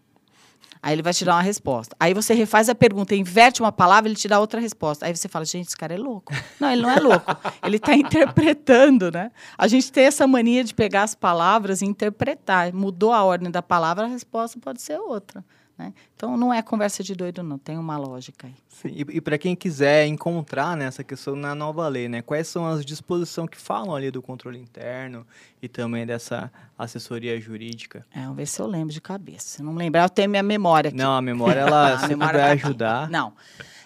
[0.82, 1.96] Aí ele vai te dar uma resposta.
[2.00, 5.06] Aí você refaz a pergunta, inverte uma palavra, ele te dá outra resposta.
[5.06, 6.34] Aí você fala, gente, esse cara é louco.
[6.60, 7.36] Não, ele não é louco.
[7.64, 9.32] ele está interpretando, né?
[9.58, 12.74] A gente tem essa mania de pegar as palavras e interpretar.
[12.74, 15.44] Mudou a ordem da palavra, a resposta pode ser outra.
[15.78, 15.94] Né?
[16.16, 17.58] Então não é conversa de doido, não.
[17.60, 18.54] Tem uma lógica aí.
[18.68, 22.22] Sim, e, e para quem quiser encontrar nessa né, questão na nova lei, né?
[22.22, 25.26] Quais são as disposições que falam ali do controle interno
[25.62, 28.06] e também dessa assessoria jurídica?
[28.12, 29.48] É, vamos ver se eu lembro de cabeça.
[29.48, 30.98] Se não lembrar, eu tenho minha memória aqui.
[30.98, 33.10] Não, a memória ela a sempre vai tá ajudar.
[33.12, 33.34] Não.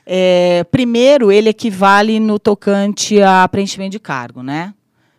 [0.06, 4.73] É, primeiro, ele equivale no tocante a preenchimento de cargo, né?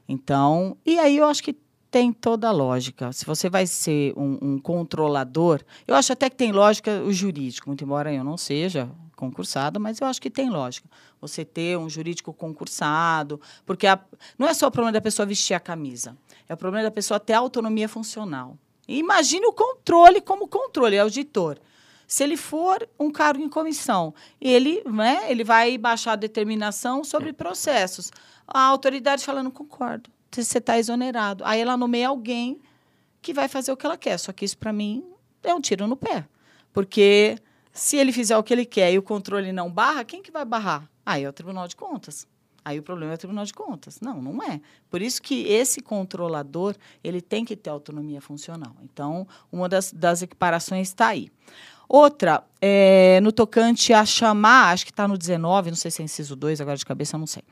[0.08, 1.56] Então, e aí eu acho que
[1.92, 3.12] tem toda a lógica.
[3.12, 7.68] Se você vai ser um, um, controlador, eu acho até que tem lógica o jurídico,
[7.68, 10.88] muito embora eu não seja concursado, mas eu acho que tem lógica.
[11.20, 14.00] Você ter um jurídico concursado, porque a,
[14.38, 16.16] não é só o problema da pessoa vestir a camisa,
[16.48, 18.56] é o problema da pessoa ter autonomia funcional.
[18.88, 21.58] Imagine o controle como controle, auditor.
[22.06, 27.34] Se ele for um cargo em comissão, ele, né, ele vai baixar a determinação sobre
[27.34, 28.10] processos.
[28.48, 31.44] A autoridade fala, não concordo você está exonerado.
[31.44, 32.60] Aí ela nomeia alguém
[33.20, 34.18] que vai fazer o que ela quer.
[34.18, 35.04] Só que isso, para mim,
[35.42, 36.26] é um tiro no pé.
[36.72, 37.36] Porque
[37.72, 40.44] se ele fizer o que ele quer e o controle não barra, quem que vai
[40.44, 40.88] barrar?
[41.04, 42.26] Aí é o Tribunal de Contas.
[42.64, 44.00] Aí o problema é o Tribunal de Contas.
[44.00, 44.60] Não, não é.
[44.88, 48.76] Por isso que esse controlador ele tem que ter autonomia funcional.
[48.82, 51.30] Então, uma das, das equiparações está aí.
[51.88, 56.04] Outra, é, no tocante a chamar, acho que está no 19, não sei se é
[56.04, 57.42] inciso 2, agora de cabeça, eu não sei.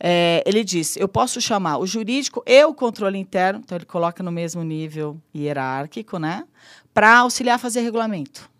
[0.00, 4.22] É, ele diz: eu posso chamar o jurídico e o controle interno, então ele coloca
[4.22, 6.46] no mesmo nível hierárquico, né?
[6.94, 8.50] Para auxiliar a fazer regulamento.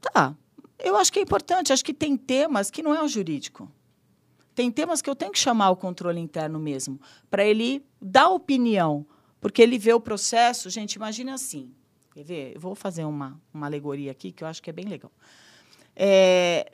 [0.00, 0.34] Tá.
[0.78, 3.70] Eu acho que é importante, acho que tem temas que não é o jurídico.
[4.54, 9.04] Tem temas que eu tenho que chamar o controle interno mesmo, para ele dar opinião,
[9.40, 10.70] porque ele vê o processo.
[10.70, 11.72] Gente, imagine assim.
[12.12, 12.52] Quer ver?
[12.54, 15.10] Eu vou fazer uma, uma alegoria aqui que eu acho que é bem legal.
[15.96, 16.72] É,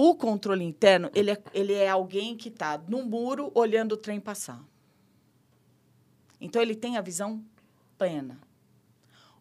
[0.00, 4.20] o controle interno, ele é, ele é alguém que está no muro olhando o trem
[4.20, 4.62] passar.
[6.40, 7.44] Então, ele tem a visão
[7.98, 8.38] plena.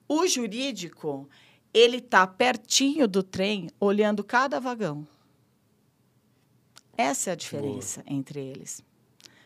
[0.10, 1.30] O jurídico,
[1.72, 5.08] ele está pertinho do trem, olhando cada vagão.
[6.98, 8.18] Essa é a diferença Boa.
[8.18, 8.84] entre eles.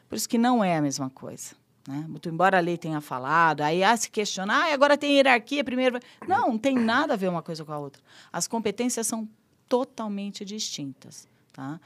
[0.08, 1.56] Por isso que não é a mesma coisa.
[1.86, 2.06] Né?
[2.08, 6.00] Muito embora a lei tenha falado, aí ah, se questionar, ah, agora tem hierarquia, primeiro.
[6.26, 8.02] Não, não tem nada a ver uma coisa com a outra.
[8.32, 9.28] As competências são
[9.72, 11.30] totalmente distintas.
[11.54, 11.80] Tá?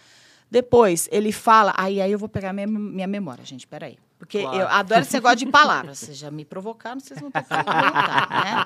[0.50, 1.72] Depois, ele fala.
[1.78, 4.00] Aí, aí eu vou pegar minha, minha memória, gente, peraí.
[4.18, 4.58] Porque claro.
[4.58, 6.00] eu adoro esse negócio de palavras.
[6.00, 8.66] Vocês já me provocaram, vocês vão ter que né?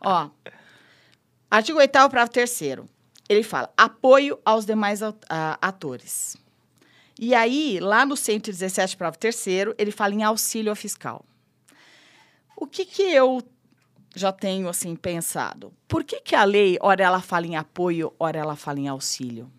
[0.00, 0.30] Ó,
[1.48, 2.60] artigo 8 parágrafo 3
[3.28, 5.00] ele fala apoio aos demais
[5.60, 6.36] atores.
[7.20, 9.46] E aí, lá no 117, parágrafo 3
[9.78, 11.24] ele fala em auxílio fiscal.
[12.56, 13.40] O que, que eu
[14.14, 15.72] já tenho, assim, pensado?
[15.86, 19.50] Por que, que a lei, ora ela fala em apoio, ora ela fala em auxílio?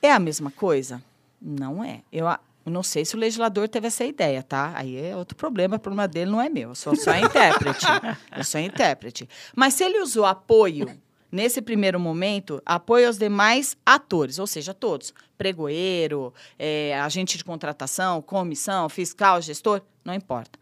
[0.00, 1.02] É a mesma coisa?
[1.40, 2.02] Não é.
[2.12, 2.26] Eu,
[2.64, 4.72] não sei se o legislador teve essa ideia, tá?
[4.76, 6.70] Aí é outro problema, o problema dele não é meu.
[6.70, 7.86] Eu sou só intérprete.
[8.36, 9.28] Eu sou intérprete.
[9.54, 10.88] Mas se ele usou apoio,
[11.30, 15.12] nesse primeiro momento, apoio aos demais atores, ou seja, todos.
[15.36, 20.58] Pregoeiro, é, agente de contratação, comissão, fiscal, gestor, não importa.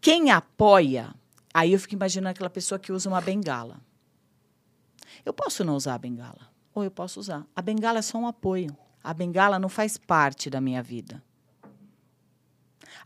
[0.00, 1.14] Quem apoia,
[1.54, 3.80] aí eu fico imaginando aquela pessoa que usa uma bengala.
[5.24, 7.46] Eu posso não usar a bengala ou eu posso usar.
[7.54, 8.76] A bengala é só um apoio.
[9.02, 11.22] A bengala não faz parte da minha vida.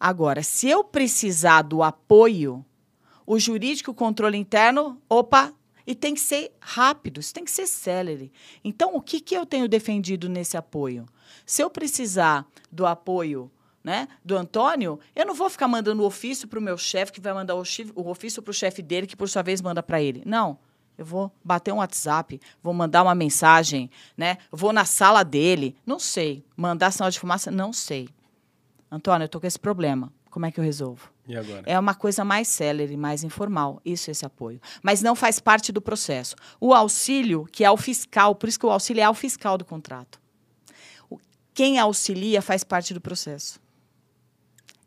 [0.00, 2.64] Agora, se eu precisar do apoio,
[3.26, 5.52] o jurídico, o controle interno, opa,
[5.86, 8.30] e tem que ser rápido, isso tem que ser célere.
[8.62, 11.06] Então, o que, que eu tenho defendido nesse apoio?
[11.44, 13.50] Se eu precisar do apoio
[13.82, 17.20] né, do Antônio, eu não vou ficar mandando o ofício para o meu chefe, que
[17.20, 17.62] vai mandar o,
[17.94, 20.22] o ofício para o chefe dele, que por sua vez manda para ele.
[20.26, 20.58] Não.
[20.96, 24.36] Eu vou bater um WhatsApp, vou mandar uma mensagem, né?
[24.50, 26.44] Vou na sala dele, não sei.
[26.56, 28.08] Mandar sinal de fumaça, não sei.
[28.90, 30.12] Antônio, eu estou com esse problema.
[30.28, 31.10] Como é que eu resolvo?
[31.26, 31.62] E agora?
[31.66, 34.60] É uma coisa mais célere, mais informal, isso, esse apoio.
[34.82, 36.34] Mas não faz parte do processo.
[36.60, 39.64] O auxílio, que é o fiscal, por isso que o auxílio é o fiscal do
[39.64, 40.20] contrato.
[41.54, 43.60] Quem auxilia faz parte do processo.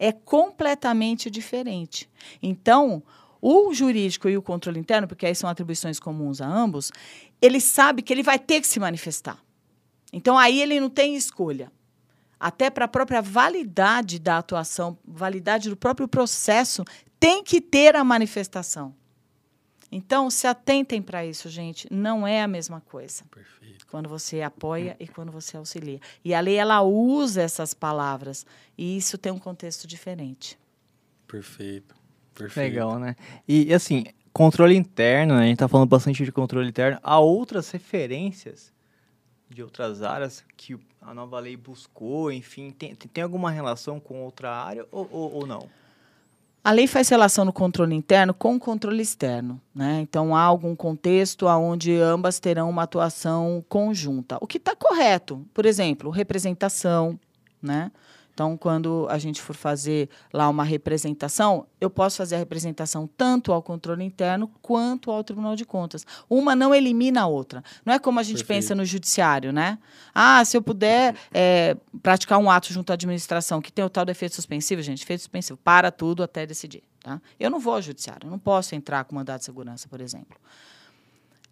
[0.03, 2.09] É completamente diferente.
[2.41, 3.03] Então,
[3.39, 6.91] o jurídico e o controle interno, porque aí são atribuições comuns a ambos,
[7.39, 9.37] ele sabe que ele vai ter que se manifestar.
[10.11, 11.71] Então aí ele não tem escolha.
[12.39, 16.83] Até para a própria validade da atuação, validade do próprio processo,
[17.19, 18.95] tem que ter a manifestação.
[19.91, 21.91] Então, se atentem para isso, gente.
[21.91, 23.23] Não é a mesma coisa.
[23.29, 23.85] Perfeito.
[23.87, 25.99] Quando você apoia e quando você auxilia.
[26.23, 28.45] E a lei, ela usa essas palavras.
[28.77, 30.57] E isso tem um contexto diferente.
[31.27, 31.93] Perfeito.
[32.33, 32.73] Perfeito.
[32.73, 33.15] Legal, né?
[33.45, 35.43] E assim, controle interno, né?
[35.43, 36.97] a gente tá falando bastante de controle interno.
[37.03, 38.71] Há outras referências
[39.49, 44.49] de outras áreas que a nova lei buscou, enfim, tem, tem alguma relação com outra
[44.49, 45.69] área ou, ou, ou não?
[46.63, 49.99] A lei faz relação no controle interno com o controle externo, né?
[50.01, 55.43] Então há algum contexto onde ambas terão uma atuação conjunta, o que está correto.
[55.55, 57.19] Por exemplo, representação,
[57.59, 57.91] né?
[58.41, 63.53] Então, quando a gente for fazer lá uma representação, eu posso fazer a representação tanto
[63.53, 66.07] ao controle interno quanto ao Tribunal de Contas.
[66.27, 67.63] Uma não elimina a outra.
[67.85, 68.61] Não é como a gente Perfeito.
[68.63, 69.77] pensa no judiciário, né?
[70.11, 74.05] Ah, se eu puder é, praticar um ato junto à administração que tem o tal
[74.05, 76.81] do efeito suspensivo, gente, efeito suspensivo, para tudo até decidir.
[77.03, 77.21] Tá?
[77.39, 80.35] Eu não vou ao judiciário, eu não posso entrar com mandado de segurança, por exemplo.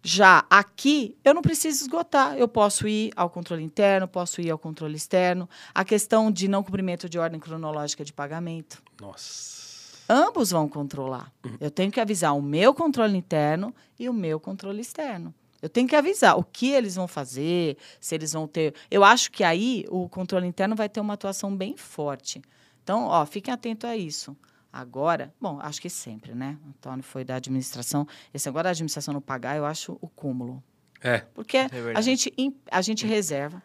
[0.02, 2.36] Já aqui, eu não preciso esgotar.
[2.36, 5.48] Eu posso ir ao controle interno, posso ir ao controle externo.
[5.74, 8.82] A questão de não cumprimento de ordem cronológica de pagamento.
[9.00, 9.60] Nossa.
[10.08, 11.32] Ambos vão controlar.
[11.60, 15.32] Eu tenho que avisar o meu controle interno e o meu controle externo.
[15.62, 18.74] Eu tenho que avisar o que eles vão fazer, se eles vão ter.
[18.90, 22.40] Eu acho que aí o controle interno vai ter uma atuação bem forte.
[22.82, 24.36] Então, ó, fiquem atentos a isso.
[24.72, 26.56] Agora, bom, acho que sempre, né?
[26.68, 28.06] Antônio foi da administração.
[28.32, 30.62] Esse agora da administração não pagar, eu acho o cúmulo.
[31.00, 31.18] É.
[31.34, 32.32] Porque é a, gente,
[32.70, 33.62] a gente reserva,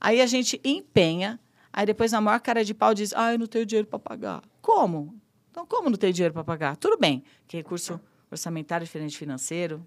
[0.00, 1.40] aí a gente empenha,
[1.72, 4.42] aí depois na maior cara de pau diz, ah, eu não tenho dinheiro para pagar.
[4.60, 5.14] Como?
[5.50, 6.76] Então, como não tem dinheiro para pagar?
[6.76, 8.00] Tudo bem, que recurso
[8.32, 9.84] orçamentário diferente financeiro.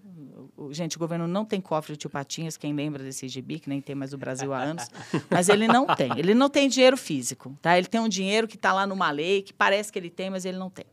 [0.70, 3.80] Gente, o governo não tem cofre de tio Patinhas, quem lembra desse gibi, que nem
[3.80, 4.88] tem mais o Brasil há anos,
[5.30, 6.10] mas ele não tem.
[6.16, 7.76] Ele não tem dinheiro físico, tá?
[7.76, 10.44] Ele tem um dinheiro que está lá numa lei, que parece que ele tem, mas
[10.44, 10.86] ele não tem.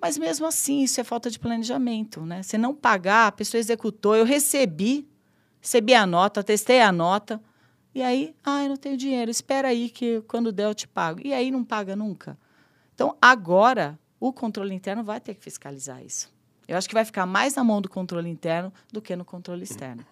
[0.00, 2.42] Mas mesmo assim, isso é falta de planejamento, né?
[2.42, 5.08] Se não pagar, a pessoa executou, eu recebi,
[5.60, 7.40] recebi a nota, testei a nota,
[7.94, 11.20] e aí, ah, eu não tenho dinheiro, espera aí que quando der eu te pago.
[11.24, 12.38] E aí não paga nunca.
[12.94, 16.35] Então, agora, o controle interno vai ter que fiscalizar isso.
[16.68, 19.62] Eu acho que vai ficar mais na mão do controle interno do que no controle
[19.62, 20.04] externo.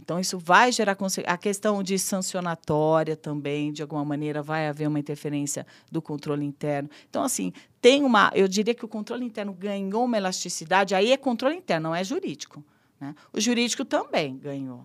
[0.00, 4.98] Então, isso vai gerar a questão de sancionatória também, de alguma maneira, vai haver uma
[4.98, 6.90] interferência do controle interno.
[7.08, 8.30] Então, assim, tem uma.
[8.34, 12.04] Eu diria que o controle interno ganhou uma elasticidade, aí é controle interno, não é
[12.04, 12.62] jurídico.
[13.00, 13.14] Né?
[13.32, 14.84] O jurídico também ganhou.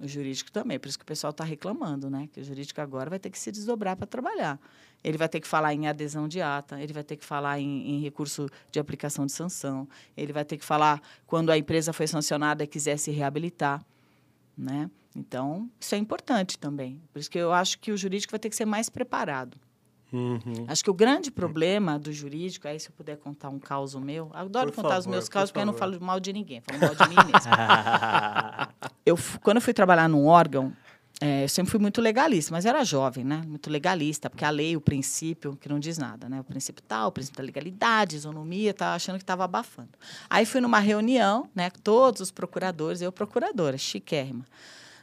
[0.00, 2.26] O jurídico também, por isso que o pessoal está reclamando, né?
[2.32, 4.58] Que o jurídico agora vai ter que se desdobrar para trabalhar.
[5.04, 7.96] Ele vai ter que falar em adesão de ata, ele vai ter que falar em,
[7.96, 9.86] em, recurso de aplicação de sanção,
[10.16, 13.84] ele vai ter que falar quando a empresa foi sancionada e quiser se reabilitar,
[14.56, 14.90] né?
[15.14, 17.00] Então, isso é importante também.
[17.12, 19.58] Por isso que eu acho que o jurídico vai ter que ser mais preparado.
[20.12, 20.64] Uhum.
[20.66, 24.30] Acho que o grande problema do jurídico, aí se eu puder contar um caos meu,
[24.34, 26.80] adoro por contar favor, os meus casos, porque eu não falo mal de ninguém, falo
[26.80, 27.52] mal de mim mesmo.
[29.06, 30.72] eu, quando eu fui trabalhar num órgão,
[31.22, 33.42] é, eu sempre fui muito legalista, mas era jovem, né?
[33.46, 36.40] Muito legalista, porque a lei, o princípio, que não diz nada, né?
[36.40, 39.90] O princípio tal, o princípio da legalidade, isonomia, estava achando que estava abafando.
[40.30, 41.68] Aí fui numa reunião, né?
[41.84, 44.46] Todos os procuradores, eu procuradora, chiquérrima.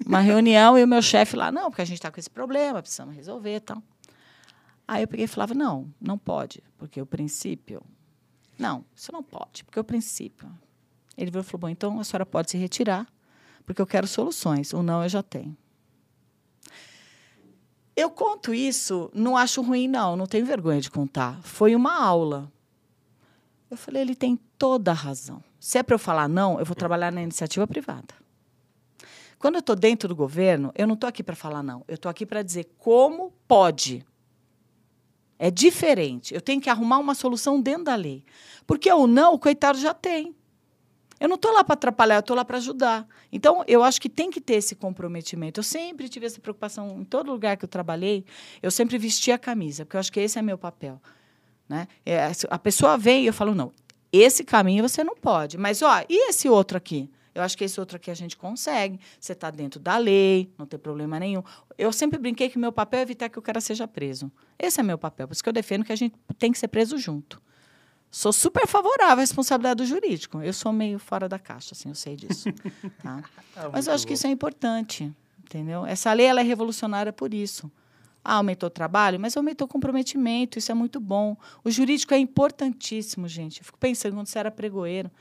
[0.04, 2.82] Uma reunião e o meu chefe lá, não, porque a gente está com esse problema,
[2.82, 3.82] precisamos resolver e tal.
[4.88, 7.82] Aí eu peguei e falava: não, não pode, porque o princípio.
[8.58, 10.50] Não, isso não pode, porque o princípio.
[11.18, 13.06] Ele veio e falou: bom, então a senhora pode se retirar,
[13.66, 14.72] porque eu quero soluções.
[14.74, 15.56] O não eu já tenho.
[17.96, 21.42] Eu conto isso, não acho ruim, não, não tenho vergonha de contar.
[21.42, 22.52] Foi uma aula.
[23.70, 25.44] Eu falei: ele tem toda a razão.
[25.60, 28.14] Se é para eu falar não, eu vou trabalhar na iniciativa privada.
[29.38, 31.84] Quando eu estou dentro do governo, eu não estou aqui para falar não.
[31.88, 34.06] Eu estou aqui para dizer como pode.
[35.40, 36.34] É diferente.
[36.34, 38.24] Eu tenho que arrumar uma solução dentro da lei.
[38.66, 40.36] Porque o não, o coitado já tem.
[41.20, 43.08] Eu não estou lá para atrapalhar, eu estou lá para ajudar.
[43.32, 45.60] Então, eu acho que tem que ter esse comprometimento.
[45.60, 48.24] Eu sempre tive essa preocupação em todo lugar que eu trabalhei.
[48.62, 51.02] Eu sempre vesti a camisa, porque eu acho que esse é meu papel.
[51.68, 51.88] Né?
[52.06, 53.74] É, a pessoa vem e eu falo, não,
[54.12, 55.58] esse caminho você não pode.
[55.58, 57.10] Mas, ó, e esse outro aqui?
[57.38, 59.00] Eu acho que esse outro aqui a gente consegue.
[59.20, 61.44] Você está dentro da lei, não tem problema nenhum.
[61.78, 64.32] Eu sempre brinquei que meu papel é evitar que o cara seja preso.
[64.58, 65.28] Esse é meu papel.
[65.28, 67.40] Por isso que eu defendo que a gente tem que ser preso junto.
[68.10, 70.42] Sou super favorável à responsabilidade do jurídico.
[70.42, 72.50] Eu sou meio fora da caixa, assim, eu sei disso.
[73.04, 73.24] Tá?
[73.56, 74.08] Ah, Mas eu acho bom.
[74.08, 75.86] que isso é importante, entendeu?
[75.86, 77.72] Essa lei ela é revolucionária por isso.
[78.24, 81.38] Ah, aumentou o trabalho, mas aumentou o comprometimento, isso é muito bom.
[81.64, 83.60] O jurídico é importantíssimo, gente.
[83.60, 85.12] Eu fico pensando, quando você era pregoeiro,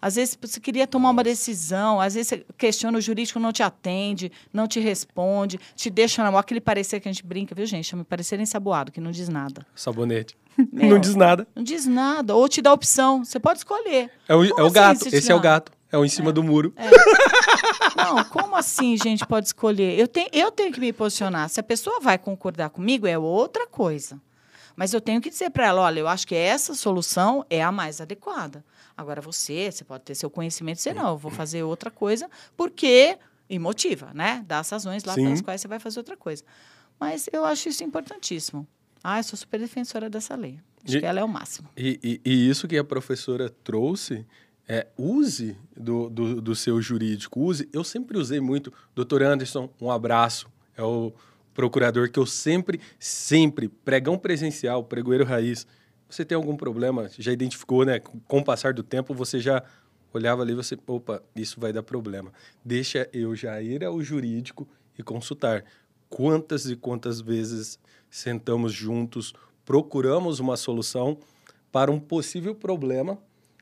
[0.00, 3.62] às vezes você queria tomar uma decisão, às vezes você questiona o jurídico, não te
[3.62, 6.38] atende, não te responde, te deixa na mão.
[6.38, 7.86] Aquele parecer que a gente brinca, viu, gente?
[7.86, 9.66] Chama parecer ensaboado, que não diz nada.
[9.74, 10.36] Sabonete.
[10.72, 11.46] Meu, não diz nada.
[11.54, 12.34] Não diz nada.
[12.34, 13.24] Ou te dá opção.
[13.24, 14.10] Você pode escolher.
[14.28, 15.08] É o, é o assim, gato.
[15.14, 15.72] Esse é o gato.
[15.90, 16.32] É o em cima é.
[16.32, 16.72] do muro.
[16.76, 16.90] É.
[17.96, 19.98] Não, como assim, gente, pode escolher?
[19.98, 21.48] Eu, tenho, eu tenho que me posicionar.
[21.48, 24.20] Se a pessoa vai concordar comigo, é outra coisa.
[24.74, 27.72] Mas eu tenho que dizer para ela: olha, eu acho que essa solução é a
[27.72, 28.64] mais adequada.
[28.96, 33.18] Agora você, você pode ter seu conhecimento dizer, não, eu vou fazer outra coisa, porque.
[33.48, 34.44] E motiva, né?
[34.44, 35.22] Dá as razões lá Sim.
[35.22, 36.42] pelas quais você vai fazer outra coisa.
[36.98, 38.66] Mas eu acho isso importantíssimo.
[39.04, 40.58] Ah, eu sou super defensora dessa lei.
[40.84, 41.68] Acho e, que ela é o máximo.
[41.76, 44.26] E, e, e, isso que a professora trouxe,
[44.66, 47.68] é, use do, do, do, seu jurídico, use.
[47.72, 48.72] Eu sempre usei muito.
[48.96, 50.48] Doutor Anderson, um abraço.
[50.76, 51.12] É o
[51.54, 55.66] procurador que eu sempre, sempre, pregão presencial, pregoeiro raiz,
[56.08, 58.00] você tem algum problema, já identificou, né?
[58.00, 59.62] Com o passar do tempo, você já
[60.12, 62.32] olhava ali, você, opa, isso vai dar problema.
[62.64, 64.66] Deixa eu já ir ao jurídico
[64.98, 65.64] e consultar.
[66.08, 71.18] Quantas e quantas vezes sentamos juntos, procuramos uma solução
[71.72, 73.18] para um possível problema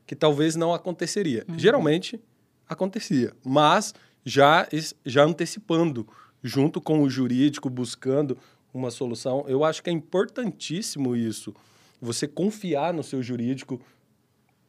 [0.06, 1.44] que talvez não aconteceria.
[1.48, 1.58] Uhum.
[1.58, 2.20] Geralmente
[2.68, 4.68] acontecia, mas já
[5.04, 6.06] já antecipando
[6.42, 8.36] junto com o jurídico buscando
[8.72, 9.44] uma solução.
[9.48, 11.54] Eu acho que é importantíssimo isso
[12.00, 13.80] você confiar no seu jurídico.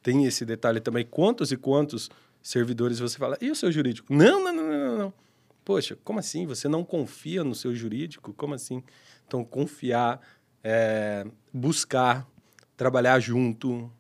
[0.02, 1.06] Tem esse detalhe também.
[1.06, 2.10] Quantos e quantos
[2.42, 4.14] servidores você fala, e o seu jurídico?
[4.14, 5.14] Não, não, não, não, não.
[5.64, 6.46] Poxa, como assim?
[6.46, 8.32] Você não confia no seu jurídico?
[8.34, 8.84] Como assim?
[9.26, 10.22] Então, confiar,
[10.64, 12.28] é, buscar,
[12.78, 13.92] trabalhar junto,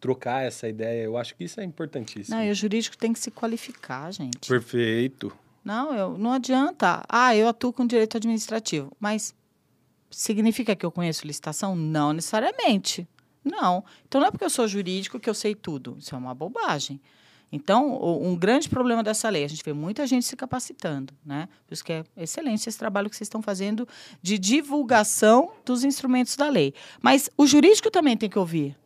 [0.00, 2.36] trocar essa ideia, eu acho que isso é importantíssimo.
[2.36, 4.48] Não, e o jurídico tem que se qualificar, gente.
[4.48, 5.32] Perfeito.
[5.64, 7.04] Não, eu, não adianta.
[7.08, 9.34] Ah, eu atuo com direito administrativo, mas
[10.10, 11.74] significa que eu conheço licitação?
[11.76, 13.08] Não necessariamente.
[13.44, 13.84] Não.
[14.06, 15.96] Então não é porque eu sou jurídico que eu sei tudo.
[15.98, 17.00] Isso é uma bobagem.
[17.52, 21.48] Então, um grande problema dessa lei, a gente vê muita gente se capacitando, né?
[21.66, 23.88] Por isso que é excelente esse trabalho que vocês estão fazendo
[24.22, 26.72] de divulgação dos instrumentos da lei.
[27.02, 28.76] Mas o jurídico também tem que ouvir.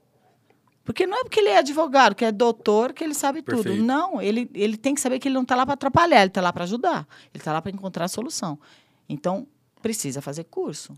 [0.83, 3.70] Porque não é porque ele é advogado, que é doutor, que ele sabe Perfeito.
[3.70, 3.83] tudo.
[3.83, 6.41] Não, ele, ele tem que saber que ele não está lá para atrapalhar, ele está
[6.41, 7.07] lá para ajudar.
[7.35, 8.59] Ele está lá para encontrar a solução.
[9.09, 9.47] Então,
[9.83, 10.95] precisa fazer curso.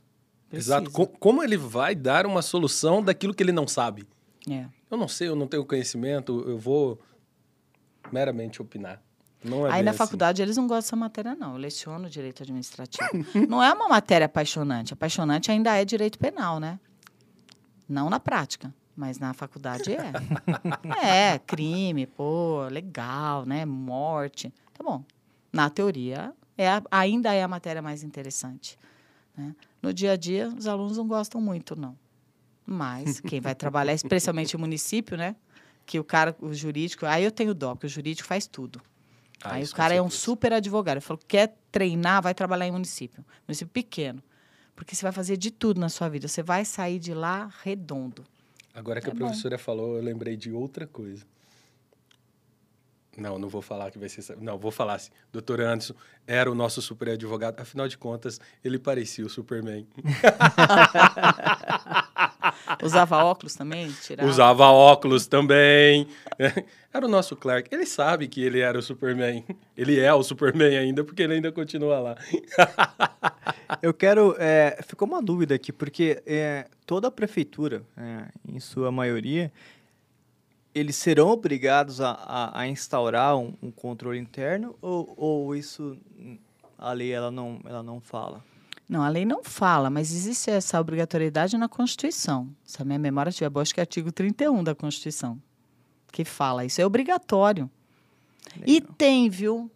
[0.48, 0.76] Precisa.
[0.76, 0.90] Exato.
[0.90, 4.06] Co- como ele vai dar uma solução daquilo que ele não sabe?
[4.48, 4.66] É.
[4.90, 7.00] Eu não sei, eu não tenho conhecimento, eu vou
[8.12, 9.02] meramente opinar.
[9.44, 9.98] Não é Aí na assim.
[9.98, 11.52] faculdade eles não gostam dessa matéria, não.
[11.52, 13.08] Eu leciono direito administrativo.
[13.48, 14.92] não é uma matéria apaixonante.
[14.92, 16.78] Apaixonante ainda é direito penal, né?
[17.88, 20.12] Não na prática, mas na faculdade é.
[21.34, 23.64] é, crime, pô, legal, né?
[23.64, 24.52] Morte.
[24.76, 25.04] Tá bom.
[25.52, 28.76] Na teoria, é a- ainda é a matéria mais interessante.
[29.36, 29.54] né?
[29.86, 31.96] No dia a dia, os alunos não gostam muito, não.
[32.66, 35.36] Mas quem vai trabalhar, especialmente o município, né?
[35.86, 38.82] Que o cara, o jurídico, aí eu tenho dó, porque o jurídico faz tudo.
[39.44, 40.96] Ah, Aí o cara é um super advogado.
[40.96, 43.24] Ele falou: quer treinar, vai trabalhar em município.
[43.46, 44.20] Município pequeno.
[44.74, 46.26] Porque você vai fazer de tudo na sua vida.
[46.26, 48.24] Você vai sair de lá redondo.
[48.74, 49.20] Agora que É a bom.
[49.20, 51.24] professora falou, eu lembrei de outra coisa.
[53.16, 54.36] Não, não vou falar que vai ser.
[54.38, 55.10] Não, vou falar assim.
[55.32, 55.94] Doutor Anderson
[56.26, 57.60] era o nosso super advogado.
[57.60, 59.86] Afinal de contas, ele parecia o Superman.
[62.82, 63.90] Usava óculos também?
[64.02, 64.28] Tirava.
[64.28, 66.06] Usava óculos também.
[66.92, 67.68] Era o nosso Clark.
[67.74, 69.44] Ele sabe que ele era o Superman.
[69.76, 72.16] Ele é o Superman ainda, porque ele ainda continua lá.
[73.82, 74.34] Eu quero.
[74.38, 79.52] é, ficou uma dúvida aqui, porque é, toda a prefeitura, é, em sua maioria,
[80.78, 85.96] eles serão obrigados a, a- a instaurar um, um controle interno ou, ou isso
[86.78, 88.44] a lei ela não, ela não fala?
[88.88, 92.48] Não, a lei não fala, mas existe essa obrigatoriedade na Constituição.
[92.64, 95.40] Se a minha memória estiver boa, acho que é artigo 31 da Constituição.
[96.12, 96.80] Que fala isso.
[96.80, 97.68] É obrigatório.
[98.64, 99.68] E tem, viu?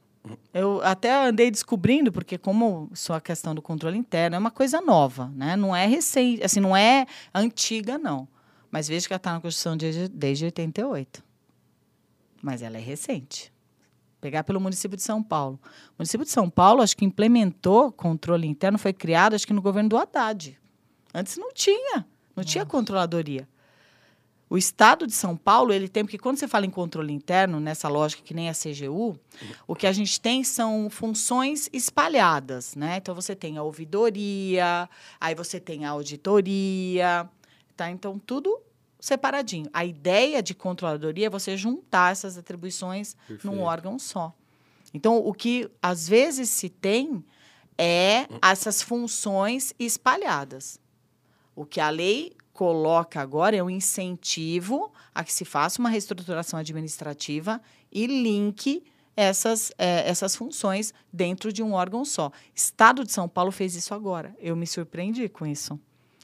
[0.55, 4.81] Eu até andei descobrindo, porque como só a questão do controle interno é uma coisa
[4.81, 5.57] nova, né?
[5.57, 8.29] Não é recente, assim, não é antiga, não.
[8.71, 11.23] Mas veja que ela está na Constituição desde, desde 88.
[12.43, 13.53] Mas ela é recente.
[14.21, 15.59] Pegar pelo município de São Paulo.
[15.91, 19.63] O município de São Paulo, acho que implementou controle interno, foi criado, acho que no
[19.63, 20.59] governo do Haddad.
[21.13, 22.07] Antes não tinha,
[22.37, 23.49] não tinha controladoria.
[24.49, 27.89] O Estado de São Paulo, ele tem, porque quando você fala em controle interno, nessa
[27.89, 29.17] lógica que nem a CGU,
[29.65, 32.97] o que a gente tem são funções espalhadas, né?
[32.97, 34.91] Então você tem a ouvidoria,
[35.21, 37.31] aí você tem a auditoria,
[37.81, 37.91] tá?
[37.91, 38.61] Então tudo
[39.01, 39.71] separadinho.
[39.73, 43.47] A ideia de controladoria é você juntar essas atribuições Perfeito.
[43.47, 44.35] num órgão só.
[44.93, 47.25] Então, o que às vezes se tem
[47.79, 50.79] é essas funções espalhadas.
[51.57, 56.59] O que a lei coloca agora é um incentivo a que se faça uma reestruturação
[56.59, 58.85] administrativa e linke
[59.17, 62.31] essas, eh, essas funções dentro de um órgão só.
[62.55, 64.37] Estado de São Paulo fez isso agora.
[64.39, 65.81] Eu me surpreendi com isso.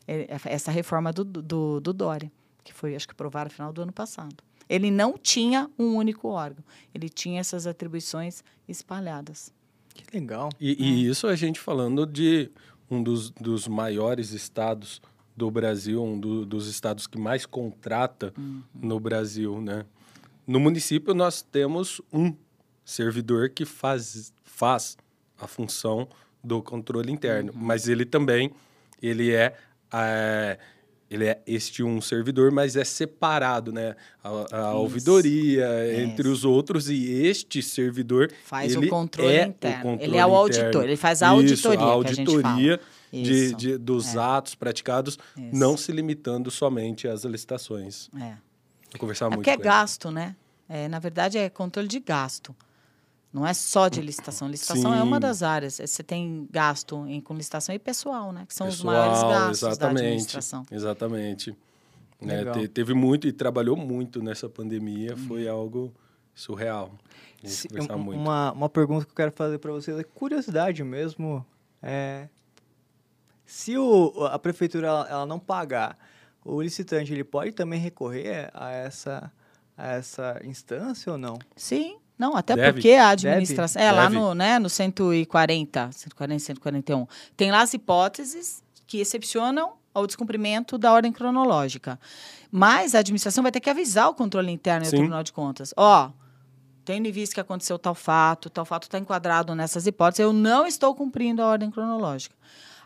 [0.07, 2.31] Essa reforma do, do, do Dória,
[2.63, 4.37] que foi, acho que, aprovada no final do ano passado.
[4.69, 6.65] Ele não tinha um único órgão.
[6.95, 9.53] Ele tinha essas atribuições espalhadas.
[9.95, 10.51] Que legal.
[10.61, 12.51] E, e isso a gente falando de
[12.91, 15.01] um dos, dos maiores estados
[15.37, 18.33] do Brasil, um do- dos estados que mais contrata
[18.75, 19.85] no Brasil, né?
[20.47, 22.35] No município nós temos um
[22.85, 24.97] servidor que faz, faz
[25.39, 26.09] a função
[26.43, 28.53] do controle interno, mas ele também
[29.03, 29.57] ele é,
[29.93, 30.59] é,
[31.11, 33.95] ele é este um servidor, mas é separado, né?
[34.23, 35.67] A, a ouvidoria
[36.03, 39.83] entre os outros e este servidor Faz o controle é interno.
[39.83, 40.83] controle Ele é o auditor, interno.
[40.85, 42.49] ele faz a auditoria Isso, a que a gente fala.
[42.55, 42.81] auditoria
[43.13, 45.49] de, Isso, de- dos atos praticados, Isso.
[45.57, 48.09] não se limitando somente às licitações.
[48.17, 48.35] É.
[48.91, 50.35] Vou conversar É muito porque é gasto, né?
[50.69, 52.55] É, na verdade, é controle de gasto.
[53.37, 54.49] Não é só de licitação.
[54.49, 55.21] Licitação é uma Sim.
[55.21, 55.75] das áreas.
[55.85, 58.47] Você tem gasto em, com licitação e pessoal, né?
[58.49, 60.63] Que são os Pessoal, maiores gastos da exatamente, administração.
[60.71, 61.57] Exatamente.
[62.19, 65.27] Né, te- teve muito e trabalhou muito nessa pandemia, Uhum.
[65.29, 65.93] foi algo
[66.35, 66.91] surreal.
[67.45, 68.19] Se- um- muito.
[68.19, 71.45] uma, uma pergunta que eu quero fazer para vocês é curiosidade mesmo.
[71.83, 72.31] É,
[73.45, 75.99] se o, a prefeitura ela, ela não pagar,
[76.43, 79.31] o licitante ele pode também recorrer a essa,
[79.77, 81.39] a essa instância ou não?
[81.55, 81.99] Sim.
[82.19, 82.73] Não, até Deve.
[82.75, 83.81] porque a administração.
[83.81, 84.15] É, lá Deve.
[84.17, 87.07] no, né, no 140, 140, 141.
[87.37, 91.99] Tem lá as hipóteses que excepcionam ao descumprimento da ordem cronológica.
[92.51, 94.91] Mas a administração vai ter que avisar o controle interno e o.
[94.91, 95.75] Tribunal de Contas.
[95.77, 96.11] Ó,
[96.85, 100.67] tendo em vista que aconteceu tal fato, tal fato está enquadrado nessas hipóteses, eu não
[100.67, 102.35] estou cumprindo a ordem cronológica.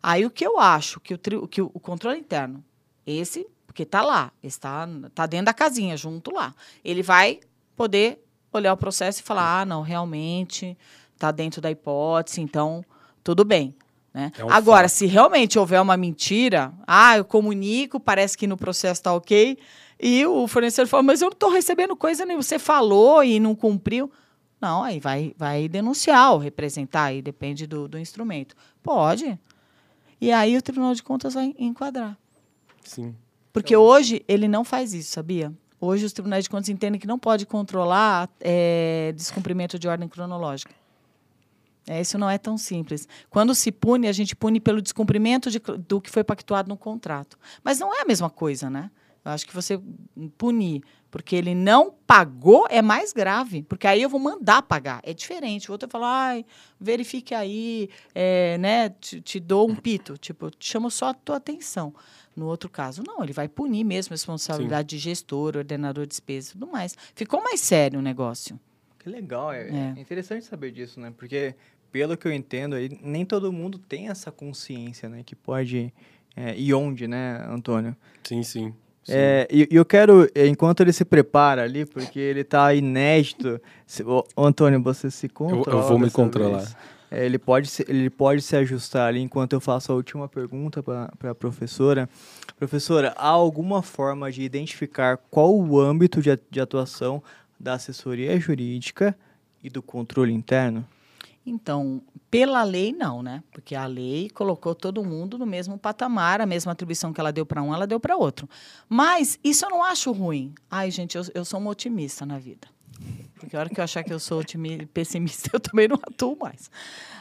[0.03, 2.65] Aí o que eu acho que o, tri- que o, o controle interno,
[3.07, 7.41] esse, porque está lá, está tá dentro da casinha, junto lá, ele vai
[7.77, 10.77] poder olhar o processo e falar: ah, não, realmente
[11.15, 12.85] está dentro da hipótese, então
[13.23, 13.75] tudo bem.
[14.13, 14.33] Né?
[14.37, 14.99] É um Agora, fato.
[14.99, 19.59] se realmente houver uma mentira, ah, eu comunico, parece que no processo está ok,
[20.01, 23.55] e o fornecedor fala, mas eu não estou recebendo coisa nenhuma, você falou e não
[23.55, 24.11] cumpriu.
[24.61, 28.55] Não, aí vai, vai denunciar ou representar, aí depende do, do instrumento.
[28.83, 29.39] Pode.
[30.21, 32.19] E aí o Tribunal de Contas vai enquadrar.
[32.83, 33.15] Sim.
[33.53, 35.53] Porque hoje ele não faz isso, sabia?
[35.81, 40.75] Hoje os tribunais de contas entendem que não pode controlar é, descumprimento de ordem cronológica.
[41.89, 43.09] É, isso não é tão simples.
[43.31, 47.39] Quando se pune, a gente pune pelo descumprimento de, do que foi pactuado no contrato.
[47.65, 48.91] Mas não é a mesma coisa, né?
[49.25, 49.81] Eu acho que você
[50.39, 55.01] punir porque ele não pagou é mais grave, porque aí eu vou mandar pagar.
[55.03, 55.69] É diferente.
[55.69, 56.47] O outro vai falar, ai,
[56.79, 58.91] verifique aí, é, né?
[58.91, 61.93] Te, te dou um pito, tipo, te chamo só a tua atenção.
[62.41, 66.53] No outro caso, não, ele vai punir mesmo responsabilidade de gestor, ordenador de despesas e
[66.55, 66.97] tudo mais.
[67.15, 68.59] Ficou mais sério o negócio.
[68.99, 69.95] Que legal, é, É.
[69.97, 71.13] é interessante saber disso, né?
[71.17, 71.55] Porque,
[71.93, 75.23] pelo que eu entendo, aí, nem todo mundo tem essa consciência, né?
[75.23, 75.93] Que pode...
[76.35, 77.95] é, e onde, né, Antônio?
[78.25, 78.73] Sim, sim.
[79.05, 79.13] sim.
[79.13, 83.61] É, e eu quero, é, enquanto ele se prepara ali, porque ele tá inédito.
[83.87, 85.83] se- ô, Antônio, você se controla.
[85.83, 86.59] vou me controlar.
[86.61, 86.77] vez.
[87.11, 90.83] É, ele, pode se, ele pode se ajustar ali enquanto eu faço a última pergunta
[90.83, 92.09] para a professora.
[92.57, 97.23] Professora, há alguma forma de identificar qual o âmbito de, de atuação
[97.59, 99.17] da assessoria jurídica
[99.63, 100.87] e do controle interno?
[101.45, 103.43] Então, pela lei, não, né?
[103.51, 107.45] Porque a lei colocou todo mundo no mesmo patamar, a mesma atribuição que ela deu
[107.45, 108.49] para um, ela deu para outro.
[108.89, 110.55] Mas isso eu não acho ruim.
[110.71, 112.69] Ai, gente, eu, eu sou uma otimista na vida.
[113.41, 114.43] Porque a hora que eu achar que eu sou
[114.93, 116.71] pessimista, eu também não atuo mais.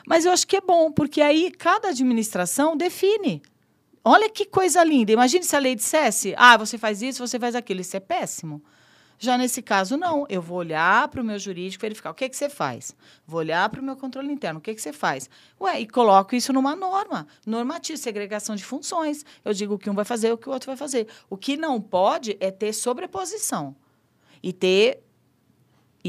[0.06, 3.42] Mas eu acho que é bom, porque aí cada administração define.
[4.04, 5.12] Olha que coisa linda.
[5.12, 7.80] Imagine se a lei dissesse: ah, você faz isso, você faz aquilo.
[7.82, 8.62] Isso é péssimo.
[9.18, 10.26] Já nesse caso, não.
[10.30, 12.96] Eu vou olhar para o meu jurídico verificar o que, que você faz.
[13.28, 15.30] Vou olhar para o meu controle interno, o que, que você faz.
[15.60, 17.28] Ué, e coloco isso numa norma.
[17.46, 19.26] Normativa, segregação de funções.
[19.44, 21.08] Eu digo o que um vai fazer, o que o outro vai fazer.
[21.30, 23.76] O que não pode é ter sobreposição.
[24.42, 25.04] E ter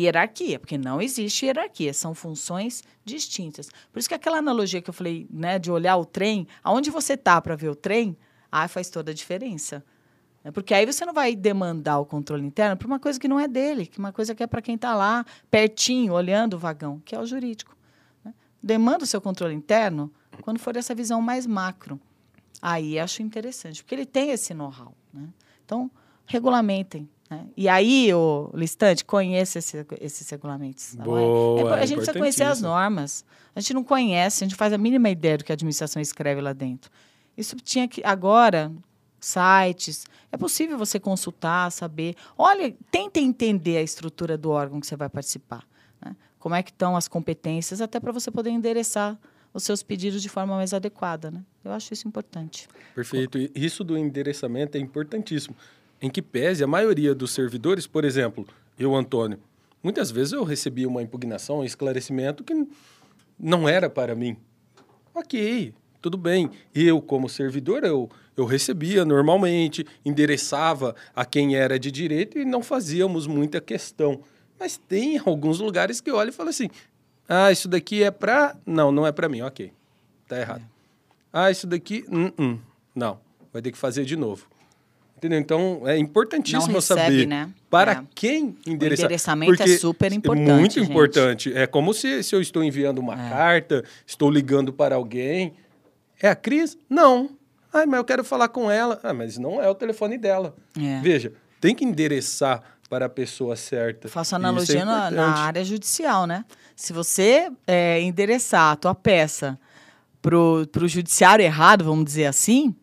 [0.03, 3.69] hierarquia, porque não existe hierarquia, são funções distintas.
[3.93, 7.17] Por isso que aquela analogia que eu falei, né, de olhar o trem, aonde você
[7.17, 8.17] tá para ver o trem,
[8.51, 9.85] ah, faz toda a diferença.
[10.45, 10.51] né?
[10.51, 13.47] Porque aí você não vai demandar o controle interno para uma coisa que não é
[13.47, 17.15] dele, que uma coisa que é para quem está lá, pertinho, olhando o vagão, que
[17.15, 17.77] é o jurídico.
[18.25, 18.35] né?
[18.63, 20.11] Demanda o seu controle interno
[20.43, 22.01] quando for essa visão mais macro.
[22.63, 24.95] Aí acho interessante, porque ele tem esse know-how.
[25.13, 25.29] Né?
[25.65, 25.91] Então,
[26.27, 27.09] regulamentem.
[27.31, 27.47] Né?
[27.57, 30.95] E aí, o listante, conheça esse- esses regulamentos.
[30.97, 33.25] tá Boa, é, a gente precisa conhecer as normas.
[33.55, 36.41] A gente não conhece, a gente faz a mínima ideia do que a administração escreve
[36.41, 36.91] lá dentro.
[37.37, 38.03] Isso tinha que.
[38.05, 38.73] Agora,
[39.21, 42.15] sites, é possível você consultar, saber.
[42.37, 45.65] Olha, tente entender a estrutura do órgão que você vai participar.
[46.05, 46.17] né?
[46.39, 49.19] Como é que estão as competências, até para você poder endereçar
[49.53, 51.31] os seus pedidos de forma mais adequada.
[51.31, 51.43] Né?
[51.65, 52.69] Eu acho isso importante.
[52.95, 53.37] Perfeito.
[53.55, 55.55] Isso do endereçamento é importantíssimo.
[56.01, 58.47] Em que pese a maioria dos servidores, por exemplo,
[58.79, 59.39] eu, Antônio,
[59.83, 62.67] muitas vezes eu recebia uma impugnação, um esclarecimento que
[63.39, 64.37] não era para mim.
[65.15, 66.51] Ok, tudo bem.
[66.75, 72.63] Eu, como servidor, eu, eu recebia normalmente, endereçava a quem era de direito e não
[72.63, 74.21] fazíamos muita questão.
[74.59, 76.71] Mas tem alguns lugares que eu olho e falo assim:
[77.29, 78.57] ah, isso daqui é para.
[78.65, 79.73] Não, não é para mim, ok.
[80.27, 80.65] Tá errado.
[81.33, 82.05] Ah, isso daqui.
[82.11, 82.59] hum, hum,
[82.95, 83.21] Não,
[83.53, 84.47] vai ter que fazer de novo.
[85.21, 85.39] Entendeu?
[85.39, 87.51] Então, é importantíssimo recebe, saber né?
[87.69, 88.03] para É.
[88.15, 89.05] quem endereçar.
[89.05, 90.91] endereçamento é Porque super é importante, Muito gente.
[90.91, 91.53] importante.
[91.55, 93.29] É como se, se eu estou enviando uma É.
[93.29, 95.53] carta, estou ligando para alguém.
[96.23, 96.79] É a Cris?
[96.89, 97.29] Não.
[97.71, 98.99] Ah, mas eu quero falar com ela.
[99.03, 100.57] Ah, mas não é o telefone dela.
[100.81, 101.01] É.
[101.03, 104.07] Veja, tem que endereçar para a pessoa certa.
[104.07, 106.47] Eu faço Isso é analogia na, na área judicial, né?
[106.75, 109.59] Se você é, endereçar a tua peça
[110.23, 112.75] pro, pro judiciário errado, vamos dizer assim,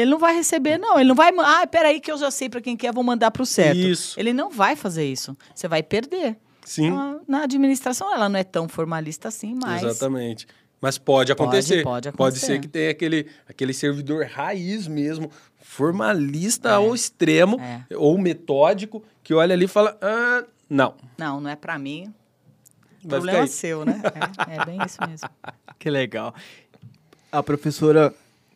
[0.00, 0.98] ele não vai receber, não.
[0.98, 1.32] Ele não vai.
[1.38, 3.78] Ah, peraí, que eu já sei para quem quer, vou mandar pro certo.
[3.78, 4.18] Isso.
[4.18, 5.36] Ele não vai fazer isso.
[5.54, 6.36] Você vai perder.
[6.64, 9.82] Sim, Na, na administração, ela não é tão formalista assim, mas.
[9.82, 10.46] exatamente.
[10.80, 11.82] Mas pode acontecer.
[11.82, 12.46] pode Pode acontecer.
[12.46, 17.84] ser que tenha aquele, aquele servidor raiz mesmo, formalista ao extremo, É.
[17.96, 20.94] ou metódico, que olha ali e fala: ah, não.
[21.18, 22.12] Não, não é para mim.
[23.02, 23.48] Vai Problema aí.
[23.48, 24.00] seu, né?
[24.48, 25.28] É, é bem isso mesmo.
[25.78, 26.34] Que legal.
[27.30, 28.14] A professora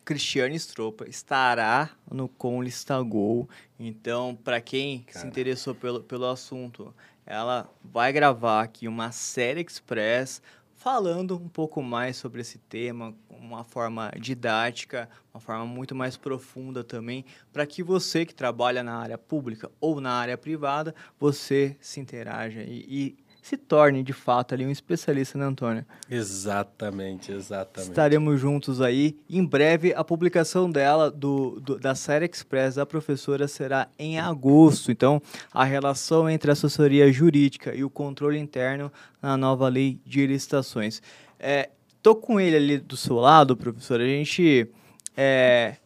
[0.08, 3.46] Cristiane Stropa estará no Conlista Go.
[3.78, 6.94] Então, para quem se interessou pelo, pelo assunto,
[7.26, 10.40] ela vai gravar aqui uma série express
[10.74, 16.82] falando um pouco mais sobre esse tema, uma forma didática, uma forma muito mais profunda
[16.82, 22.00] também, para que você que trabalha na área pública ou na área privada, você se
[22.00, 23.18] interaja e, e
[23.48, 25.82] se torne de fato ali um especialista, né, Antônio?
[26.10, 27.90] Exatamente, exatamente.
[27.90, 29.16] Estaremos juntos aí.
[29.28, 34.92] Em breve, a publicação dela, do, do, da série Express da professora, será em agosto.
[34.92, 38.92] Então, a relação entre a assessoria jurídica e o controle interno
[39.22, 41.00] na nova lei de licitações.
[41.40, 41.70] É,
[42.02, 43.98] tô com ele ali do seu lado, professor.
[43.98, 44.68] A gente.
[45.16, 45.76] É,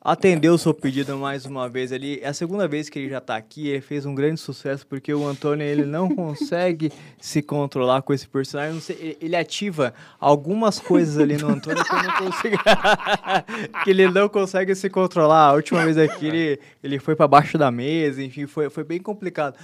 [0.00, 2.18] atendeu o seu pedido mais uma vez ali.
[2.22, 3.68] É a segunda vez que ele já está aqui.
[3.68, 6.90] Ele fez um grande sucesso porque o Antônio ele não consegue
[7.20, 8.80] se controlar com esse personagem.
[8.80, 12.56] Sei, ele ativa algumas coisas ali no Antônio que não consigo.
[13.84, 15.48] que ele não consegue se controlar.
[15.48, 19.00] A última vez aqui ele, ele foi para baixo da mesa, enfim, foi, foi bem
[19.00, 19.56] complicado.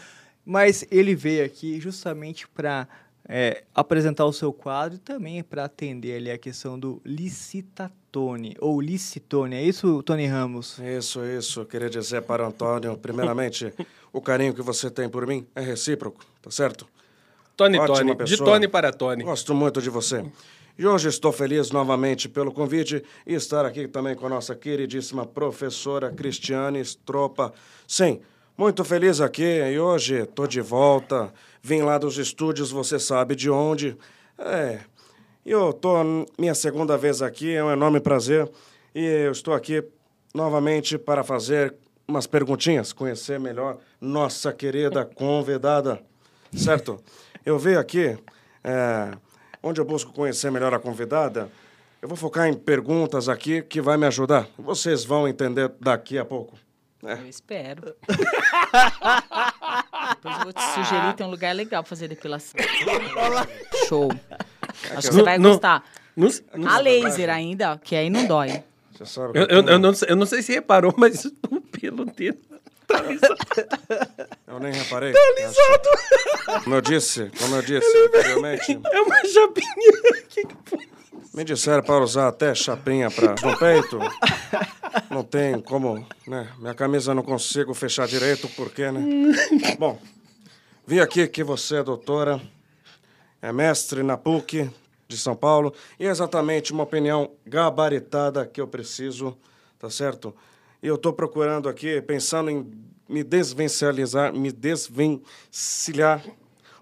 [0.44, 2.86] Mas ele veio aqui justamente para
[3.28, 7.00] é, apresentar o seu quadro e também para atender ali a questão do
[8.16, 9.56] licitatone ou licitone.
[9.56, 10.78] É isso, Tony Ramos?
[10.78, 11.60] Isso, isso.
[11.60, 13.72] Eu queria dizer para o Antônio, primeiramente,
[14.12, 16.86] o carinho que você tem por mim é recíproco, tá certo?
[17.56, 18.36] Tony Ótima Tony, pessoa.
[18.36, 19.24] de Tony para Tony.
[19.24, 20.24] Gosto muito de você.
[20.78, 25.24] E hoje estou feliz novamente pelo convite e estar aqui também com a nossa queridíssima
[25.24, 27.52] professora Cristiane Stropa.
[27.88, 28.20] Sim,
[28.58, 31.32] muito feliz aqui e hoje estou de volta.
[31.62, 33.96] Vim lá dos estúdios, você sabe de onde.
[34.38, 34.80] É,
[35.52, 38.50] eu estou minha segunda vez aqui, é um enorme prazer.
[38.94, 39.84] E eu estou aqui
[40.34, 41.74] novamente para fazer
[42.08, 46.00] umas perguntinhas, conhecer melhor nossa querida convidada,
[46.54, 47.02] certo?
[47.44, 48.16] Eu venho aqui,
[48.62, 49.12] é,
[49.62, 51.50] onde eu busco conhecer melhor a convidada,
[52.00, 54.46] eu vou focar em perguntas aqui que vai me ajudar.
[54.58, 56.56] Vocês vão entender daqui a pouco.
[57.04, 57.14] É.
[57.14, 57.94] Eu espero.
[60.10, 62.60] Depois eu vou te sugerir, tem um lugar legal pra fazer depilação.
[63.88, 64.08] Show.
[64.90, 65.84] Acho que você vai gostar.
[66.16, 68.62] No, no, a laser ainda, que aí não dói.
[68.92, 72.38] Você sabe eu, eu, eu, não, eu não sei se reparou, mas o pelo dele
[72.86, 73.36] tá lisado.
[74.46, 75.12] Eu nem reparei.
[75.12, 76.62] Tá lisado.
[76.64, 78.80] Como eu disse, como eu disse anteriormente.
[78.90, 79.92] É uma chapinha.
[80.28, 80.96] que foi?
[81.34, 83.98] Me disseram para usar até chapinha para no peito.
[85.10, 86.48] Não tem como, né?
[86.58, 89.02] Minha camisa não consigo fechar direito, porque, né?
[89.78, 90.00] Bom,
[90.86, 92.40] vi aqui que você é doutora,
[93.46, 94.68] é mestre na PUC
[95.06, 99.36] de São Paulo, e é exatamente uma opinião gabaritada que eu preciso,
[99.78, 100.34] tá certo?
[100.82, 102.68] E eu estou procurando aqui, pensando em
[103.08, 106.24] me desvencilhar, me desvencilhar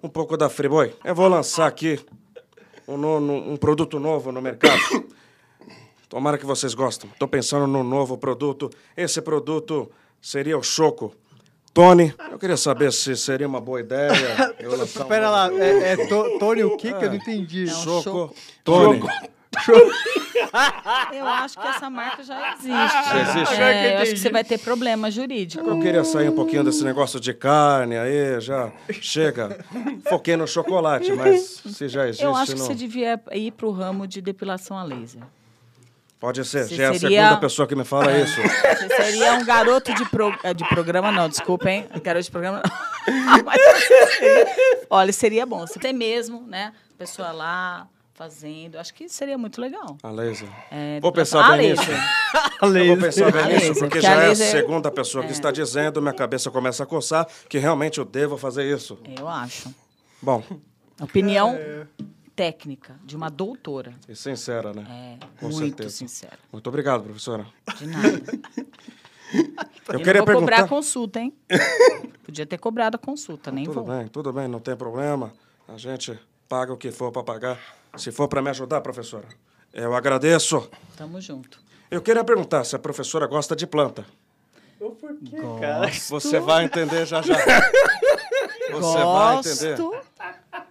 [0.02, 0.96] um pouco da Friboi.
[1.04, 2.00] Eu vou lançar aqui
[2.88, 4.80] um, um, um produto novo no mercado.
[6.08, 7.10] Tomara que vocês gostem.
[7.10, 8.70] Estou pensando num novo produto.
[8.96, 11.14] Esse produto seria o Choco.
[11.74, 14.12] Tony, eu queria saber se seria uma boa ideia.
[14.84, 15.32] Espera um...
[15.32, 16.88] lá, é, é to, Tony o quê?
[16.88, 16.92] É.
[16.92, 17.68] Que eu não entendi.
[17.68, 18.02] É um Choco.
[18.02, 18.34] Choco.
[18.62, 19.00] Tony.
[19.60, 19.90] Choco.
[21.12, 22.68] Eu acho que essa marca já existe.
[22.68, 23.54] Já existe?
[23.60, 25.68] É, eu acho que você vai ter problema jurídico.
[25.68, 29.58] Eu queria sair um pouquinho desse negócio de carne aí, já chega.
[30.08, 32.24] Foquei no chocolate, mas se já existe...
[32.24, 35.22] Eu acho que você devia ir para o ramo de depilação a laser.
[36.24, 38.22] Pode ser, você já é a segunda pessoa que me fala é.
[38.24, 38.40] isso.
[38.40, 40.34] Você seria um garoto de, pro...
[40.42, 41.86] É, de programa, não, desculpa, hein?
[42.02, 43.44] Garoto de programa, não.
[43.44, 43.60] Mas,
[44.88, 45.66] olha, seria bom.
[45.66, 46.72] Você tem mesmo, né?
[46.96, 48.78] Pessoa lá, fazendo.
[48.78, 49.98] Acho que seria muito legal.
[50.02, 50.48] A laser.
[50.70, 51.82] É, vou pensar bem nisso.
[52.58, 52.88] a laser.
[52.96, 55.26] vou pensar bem nisso, porque, já é a segunda pessoa é...
[55.26, 58.98] que está dizendo, minha cabeça começa a coçar, que realmente eu devo fazer isso.
[59.14, 59.68] Eu acho.
[60.22, 60.42] Bom.
[61.02, 61.86] Opinião é...
[62.34, 63.94] técnica de uma doutora.
[64.08, 65.18] E sincera, né?
[65.20, 65.90] É, Com muito certeza.
[65.90, 66.38] sincera.
[66.52, 67.46] Muito obrigado, professora.
[67.78, 68.22] De nada.
[69.88, 70.40] Eu, eu queria não vou perguntar...
[70.40, 71.34] cobrar a consulta, hein?
[72.24, 73.84] Podia ter cobrado a consulta, nem tudo vou.
[73.84, 75.32] Tudo bem, tudo bem, não tem problema.
[75.66, 76.16] A gente
[76.48, 77.58] paga o que for para pagar.
[77.96, 79.26] Se for para me ajudar, professora,
[79.72, 80.70] eu agradeço.
[80.96, 81.58] Tamo junto.
[81.90, 84.06] Eu queria perguntar se a professora gosta de planta.
[84.78, 85.90] Por quê, cara?
[85.90, 87.34] Você vai entender já já.
[87.34, 89.76] Você Gosto vai entender.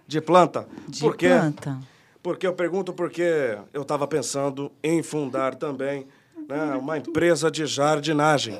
[0.06, 0.66] De planta.
[0.88, 1.28] De Por quê?
[1.28, 1.78] planta.
[2.22, 6.06] Porque eu pergunto porque eu estava pensando em fundar também
[6.48, 8.58] né, uma empresa de jardinagem.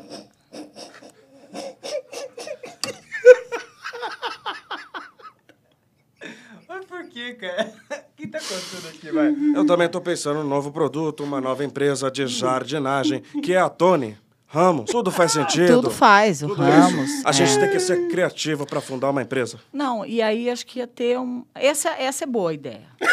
[7.15, 7.73] quê, cara?
[7.89, 9.35] O que tá acontecendo aqui, vai?
[9.55, 13.69] Eu também tô pensando num novo produto, uma nova empresa de jardinagem, que é a
[13.69, 14.19] Tony.
[14.55, 15.75] Ramos, tudo faz sentido.
[15.75, 17.11] Tudo faz, o tudo Ramos.
[17.11, 17.27] Isso.
[17.27, 17.33] A é.
[17.33, 19.59] gente tem que ser criativo para fundar uma empresa.
[19.73, 21.45] Não, e aí acho que ia ter um.
[21.53, 22.87] Essa, essa é boa ideia.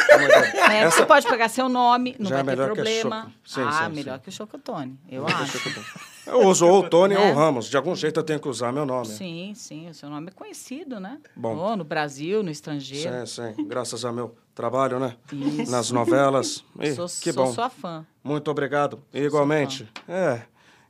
[0.71, 0.97] É, essa...
[0.97, 3.31] Você pode pegar seu nome, não Já vai é ter problema.
[3.43, 4.23] Sim, ah, sim, melhor sim.
[4.23, 5.57] que o Chocotone, eu acho.
[6.25, 7.31] Eu uso ou o Tony ou o né?
[7.31, 7.67] Ramos.
[7.67, 9.07] De algum jeito eu tenho que usar meu nome.
[9.07, 9.89] Sim, sim.
[9.89, 11.17] O seu nome é conhecido, né?
[11.35, 11.57] Bom.
[11.57, 13.25] Oh, no Brasil, no estrangeiro.
[13.25, 13.67] Sim, sim.
[13.67, 15.15] Graças ao meu trabalho, né?
[15.33, 15.71] Isso.
[15.71, 16.63] Nas novelas.
[16.79, 17.53] E, sou, que sou bom.
[17.53, 18.05] sua fã.
[18.23, 19.03] Muito obrigado.
[19.13, 19.87] Igualmente.
[20.07, 20.41] É,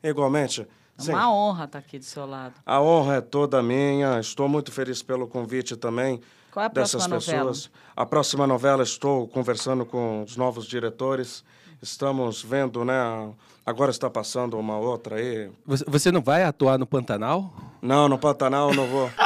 [0.10, 0.68] igualmente.
[0.99, 1.14] É Sim.
[1.14, 2.54] uma honra estar aqui do seu lado.
[2.66, 4.20] A honra é toda minha.
[4.20, 6.22] Estou muito feliz pelo convite também
[6.52, 7.52] Qual é a dessas próxima novela?
[7.52, 7.72] pessoas.
[7.95, 11.43] A próxima novela estou conversando com os novos diretores.
[11.82, 12.93] Estamos vendo, né?
[13.66, 15.49] Agora está passando uma outra aí.
[15.66, 17.52] Você, você não vai atuar no Pantanal?
[17.82, 19.10] Não, no Pantanal não vou.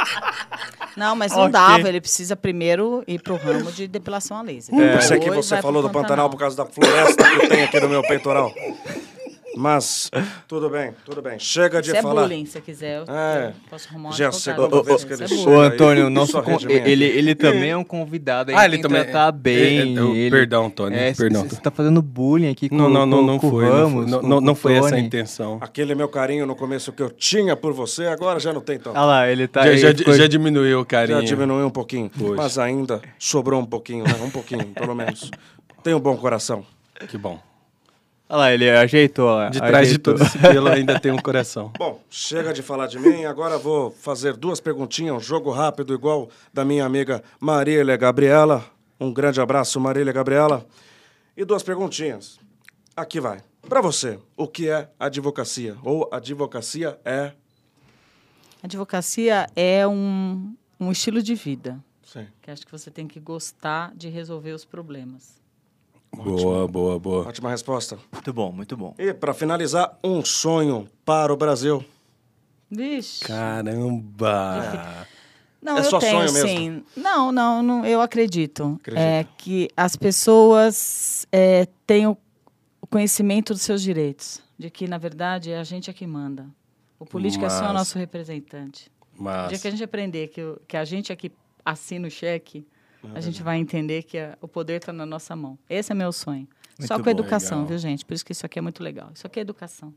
[0.96, 1.52] Não, mas não Ok.
[1.52, 1.86] dava.
[1.90, 4.74] Ele precisa primeiro ir pro ramo de depilação a laser.
[4.74, 7.88] Eu sei que você falou do Pantanal por causa da floresta que tem aqui no
[7.90, 8.50] meu peitoral.
[9.56, 10.10] Mas
[10.46, 11.38] tudo bem, tudo bem.
[11.38, 12.22] Chega de Se é falar.
[12.22, 13.52] bullying, se quiser, eu É.
[13.70, 15.50] posso arrumar um Já é segunda vez que ele é chega.
[15.50, 18.56] O Antônio, nosso con- ele, ele também é um convidado aí.
[18.56, 19.56] Ah, ele também- tratar bem.
[19.96, 21.42] é, é, ele- perdão, Tony, É, perdão.
[21.48, 23.64] Você está fazendo bullying aqui com, Não, não, não, não foi.
[23.64, 25.58] Não Ramos, não, não, foi essa a intenção.
[25.60, 28.90] Aquele meu carinho no começo que eu tinha por você, agora já não tem tanto.
[28.96, 30.18] Olha lá, ele tá Já, aí.
[30.18, 31.20] já, diminuiu o carinho.
[31.20, 32.34] Já diminuiu um pouquinho, Poxa.
[32.34, 34.14] mas ainda sobrou um pouquinho, né?
[34.22, 35.30] Um pouquinho, pelo menos.
[35.82, 36.64] Tem um bom coração.
[37.08, 37.38] Que bom.
[38.28, 39.28] Olha lá, ele ajeitou.
[39.28, 40.14] ó, De trás de ajeitou.
[40.14, 41.72] todo esse pelo ainda tem um coração.
[41.78, 46.28] Bom, chega de falar de mim, agora vou fazer duas perguntinhas, um jogo rápido igual
[46.52, 48.64] da minha amiga Marília Gabriela.
[48.98, 50.66] Um grande abraço, Marília Gabriela.
[51.36, 52.40] E duas perguntinhas.
[52.96, 53.42] Aqui vai.
[53.68, 55.76] Pra você, o que é advocacia?
[55.82, 57.32] Ou advocacia é...
[58.62, 61.78] Advocacia é um, um estilo de vida.
[62.02, 62.26] Sim.
[62.40, 65.40] Que acho que você tem que gostar de resolver os problemas.
[66.24, 67.28] Boa, boa, boa.
[67.28, 67.98] Ótima resposta.
[68.12, 68.94] Muito bom, muito bom.
[68.98, 71.84] E para finalizar, um sonho para o Brasil.
[72.70, 73.24] Vixe.
[73.24, 75.06] Caramba!
[75.62, 76.48] Não, É eu só tenho, sonho mesmo?
[76.48, 76.84] sim.
[76.96, 78.76] Não, não, não, eu acredito.
[78.80, 79.02] Acredito.
[79.02, 82.16] É que as pessoas é, tenham
[82.80, 84.40] o conhecimento dos seus direitos.
[84.58, 86.46] De que, na verdade, é a gente é que manda.
[86.98, 88.90] O político é só o Mas- nosso representante.
[89.18, 91.30] O Mas dia que a gente aprender que, o- que a gente é que
[91.64, 92.66] assina o cheque,
[93.14, 95.58] a gente vai entender que a- o poder está na nossa mão.
[95.68, 96.46] Esse é meu sonho.
[96.78, 97.68] Muito só com bom, educação, legal.
[97.68, 98.04] viu, gente?
[98.04, 99.10] Por isso que isso aqui é muito legal.
[99.14, 99.94] Isso aqui é educação.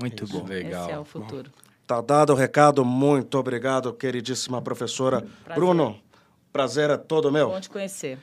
[0.00, 0.46] Muito Isso, bom.
[0.46, 0.84] legal.
[0.84, 1.50] Esse é o futuro.
[1.86, 2.84] Tá dado o recado.
[2.84, 5.20] Muito obrigado, queridíssima professora.
[5.44, 5.54] Prazer.
[5.54, 5.98] Bruno,
[6.52, 7.48] prazer é todo meu.
[7.50, 8.18] Bom te conhecer.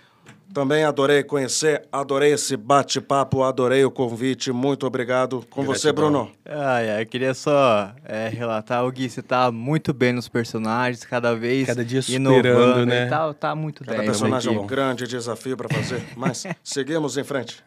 [0.53, 4.51] Também adorei conhecer, adorei esse bate-papo, adorei o convite.
[4.51, 5.45] Muito obrigado.
[5.49, 6.11] Com você, Gratidão.
[6.23, 6.31] Bruno.
[6.43, 11.05] Ai, ai, eu queria só é, relatar, o Gui, você tá muito bem nos personagens,
[11.05, 13.05] cada vez Cada dia inovando, superando, né?
[13.07, 14.07] Tá, tá muito Cada bem.
[14.07, 16.03] personagem é um grande desafio para fazer.
[16.15, 17.63] Mas seguimos em frente.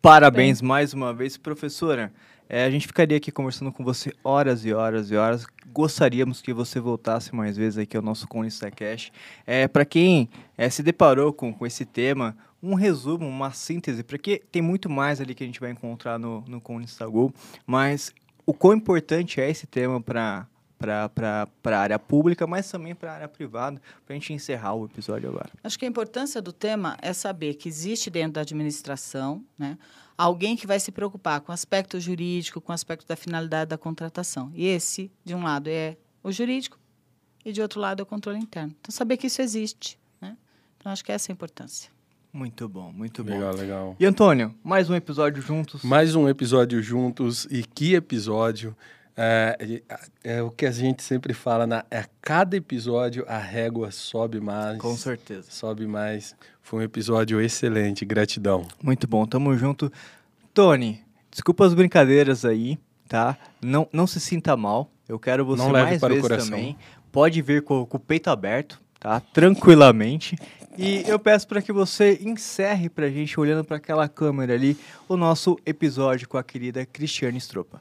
[0.00, 2.12] Parabéns mais uma vez, professora.
[2.52, 5.46] É, a gente ficaria aqui conversando com você horas e horas e horas.
[5.68, 9.12] Gostaríamos que você voltasse mais vezes aqui ao nosso Conista Cash.
[9.46, 10.28] É, para quem
[10.58, 15.20] é, se deparou com, com esse tema, um resumo, uma síntese, porque tem muito mais
[15.20, 17.32] ali que a gente vai encontrar no, no Conista Go,
[17.64, 18.12] mas
[18.44, 20.48] o quão importante é esse tema para
[20.80, 24.86] para a área pública, mas também para a área privada, para a gente encerrar o
[24.86, 25.50] episódio agora.
[25.62, 29.76] Acho que a importância do tema é saber que existe dentro da administração né,
[30.20, 33.78] alguém que vai se preocupar com o aspecto jurídico, com o aspecto da finalidade da
[33.78, 34.52] contratação.
[34.54, 36.78] E esse, de um lado, é o jurídico
[37.42, 38.74] e, de outro lado, é o controle interno.
[38.80, 39.98] Então, saber que isso existe.
[40.20, 40.36] Né?
[40.76, 41.90] Então, acho que essa é a importância.
[42.32, 43.32] Muito bom, muito bom.
[43.32, 43.96] Legal, legal.
[43.98, 45.82] E Antônio, mais um episódio juntos.
[45.82, 48.76] Mais um episódio juntos e que episódio.
[49.16, 49.82] É,
[50.24, 54.40] é, é o que a gente sempre fala, na, a cada episódio a régua sobe
[54.40, 54.78] mais.
[54.78, 55.50] Com certeza.
[55.50, 56.34] Sobe mais.
[56.62, 58.66] Foi um episódio excelente, gratidão.
[58.82, 59.92] Muito bom, tamo junto.
[60.54, 63.36] Tony, desculpa as brincadeiras aí, tá?
[63.60, 64.90] Não, não se sinta mal.
[65.08, 66.50] Eu quero você Não mais para o vezes coração.
[66.50, 66.76] também.
[67.10, 69.20] Pode vir com, com o peito aberto, tá?
[69.20, 70.36] Tranquilamente.
[70.78, 75.16] E eu peço para que você encerre pra gente, olhando para aquela câmera ali, o
[75.16, 77.80] nosso episódio com a querida Cristiane Stropa.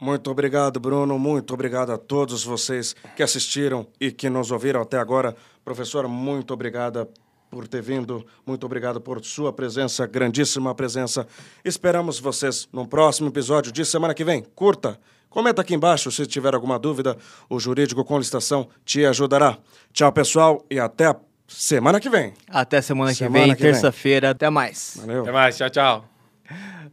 [0.00, 1.18] Muito obrigado, Bruno.
[1.18, 5.34] Muito obrigado a todos vocês que assistiram e que nos ouviram até agora.
[5.64, 7.08] Professora, muito obrigada
[7.50, 8.24] por ter vindo.
[8.46, 11.26] Muito obrigado por sua presença, grandíssima presença.
[11.64, 14.42] Esperamos vocês no próximo episódio de semana que vem.
[14.54, 14.98] Curta.
[15.28, 17.16] Comenta aqui embaixo se tiver alguma dúvida.
[17.48, 19.58] O Jurídico com Licitação te ajudará.
[19.92, 22.32] Tchau, pessoal, e até a semana que vem.
[22.48, 23.56] Até semana, que Semana vem.
[23.56, 24.30] terça-feira.
[24.30, 24.94] Até mais.
[24.96, 25.22] Valeu.
[25.22, 26.04] Até mais, tchau, tchau.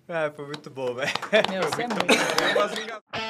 [0.07, 1.11] Ah, foi muito bom, velho.
[1.49, 3.24] Meu, você é muito.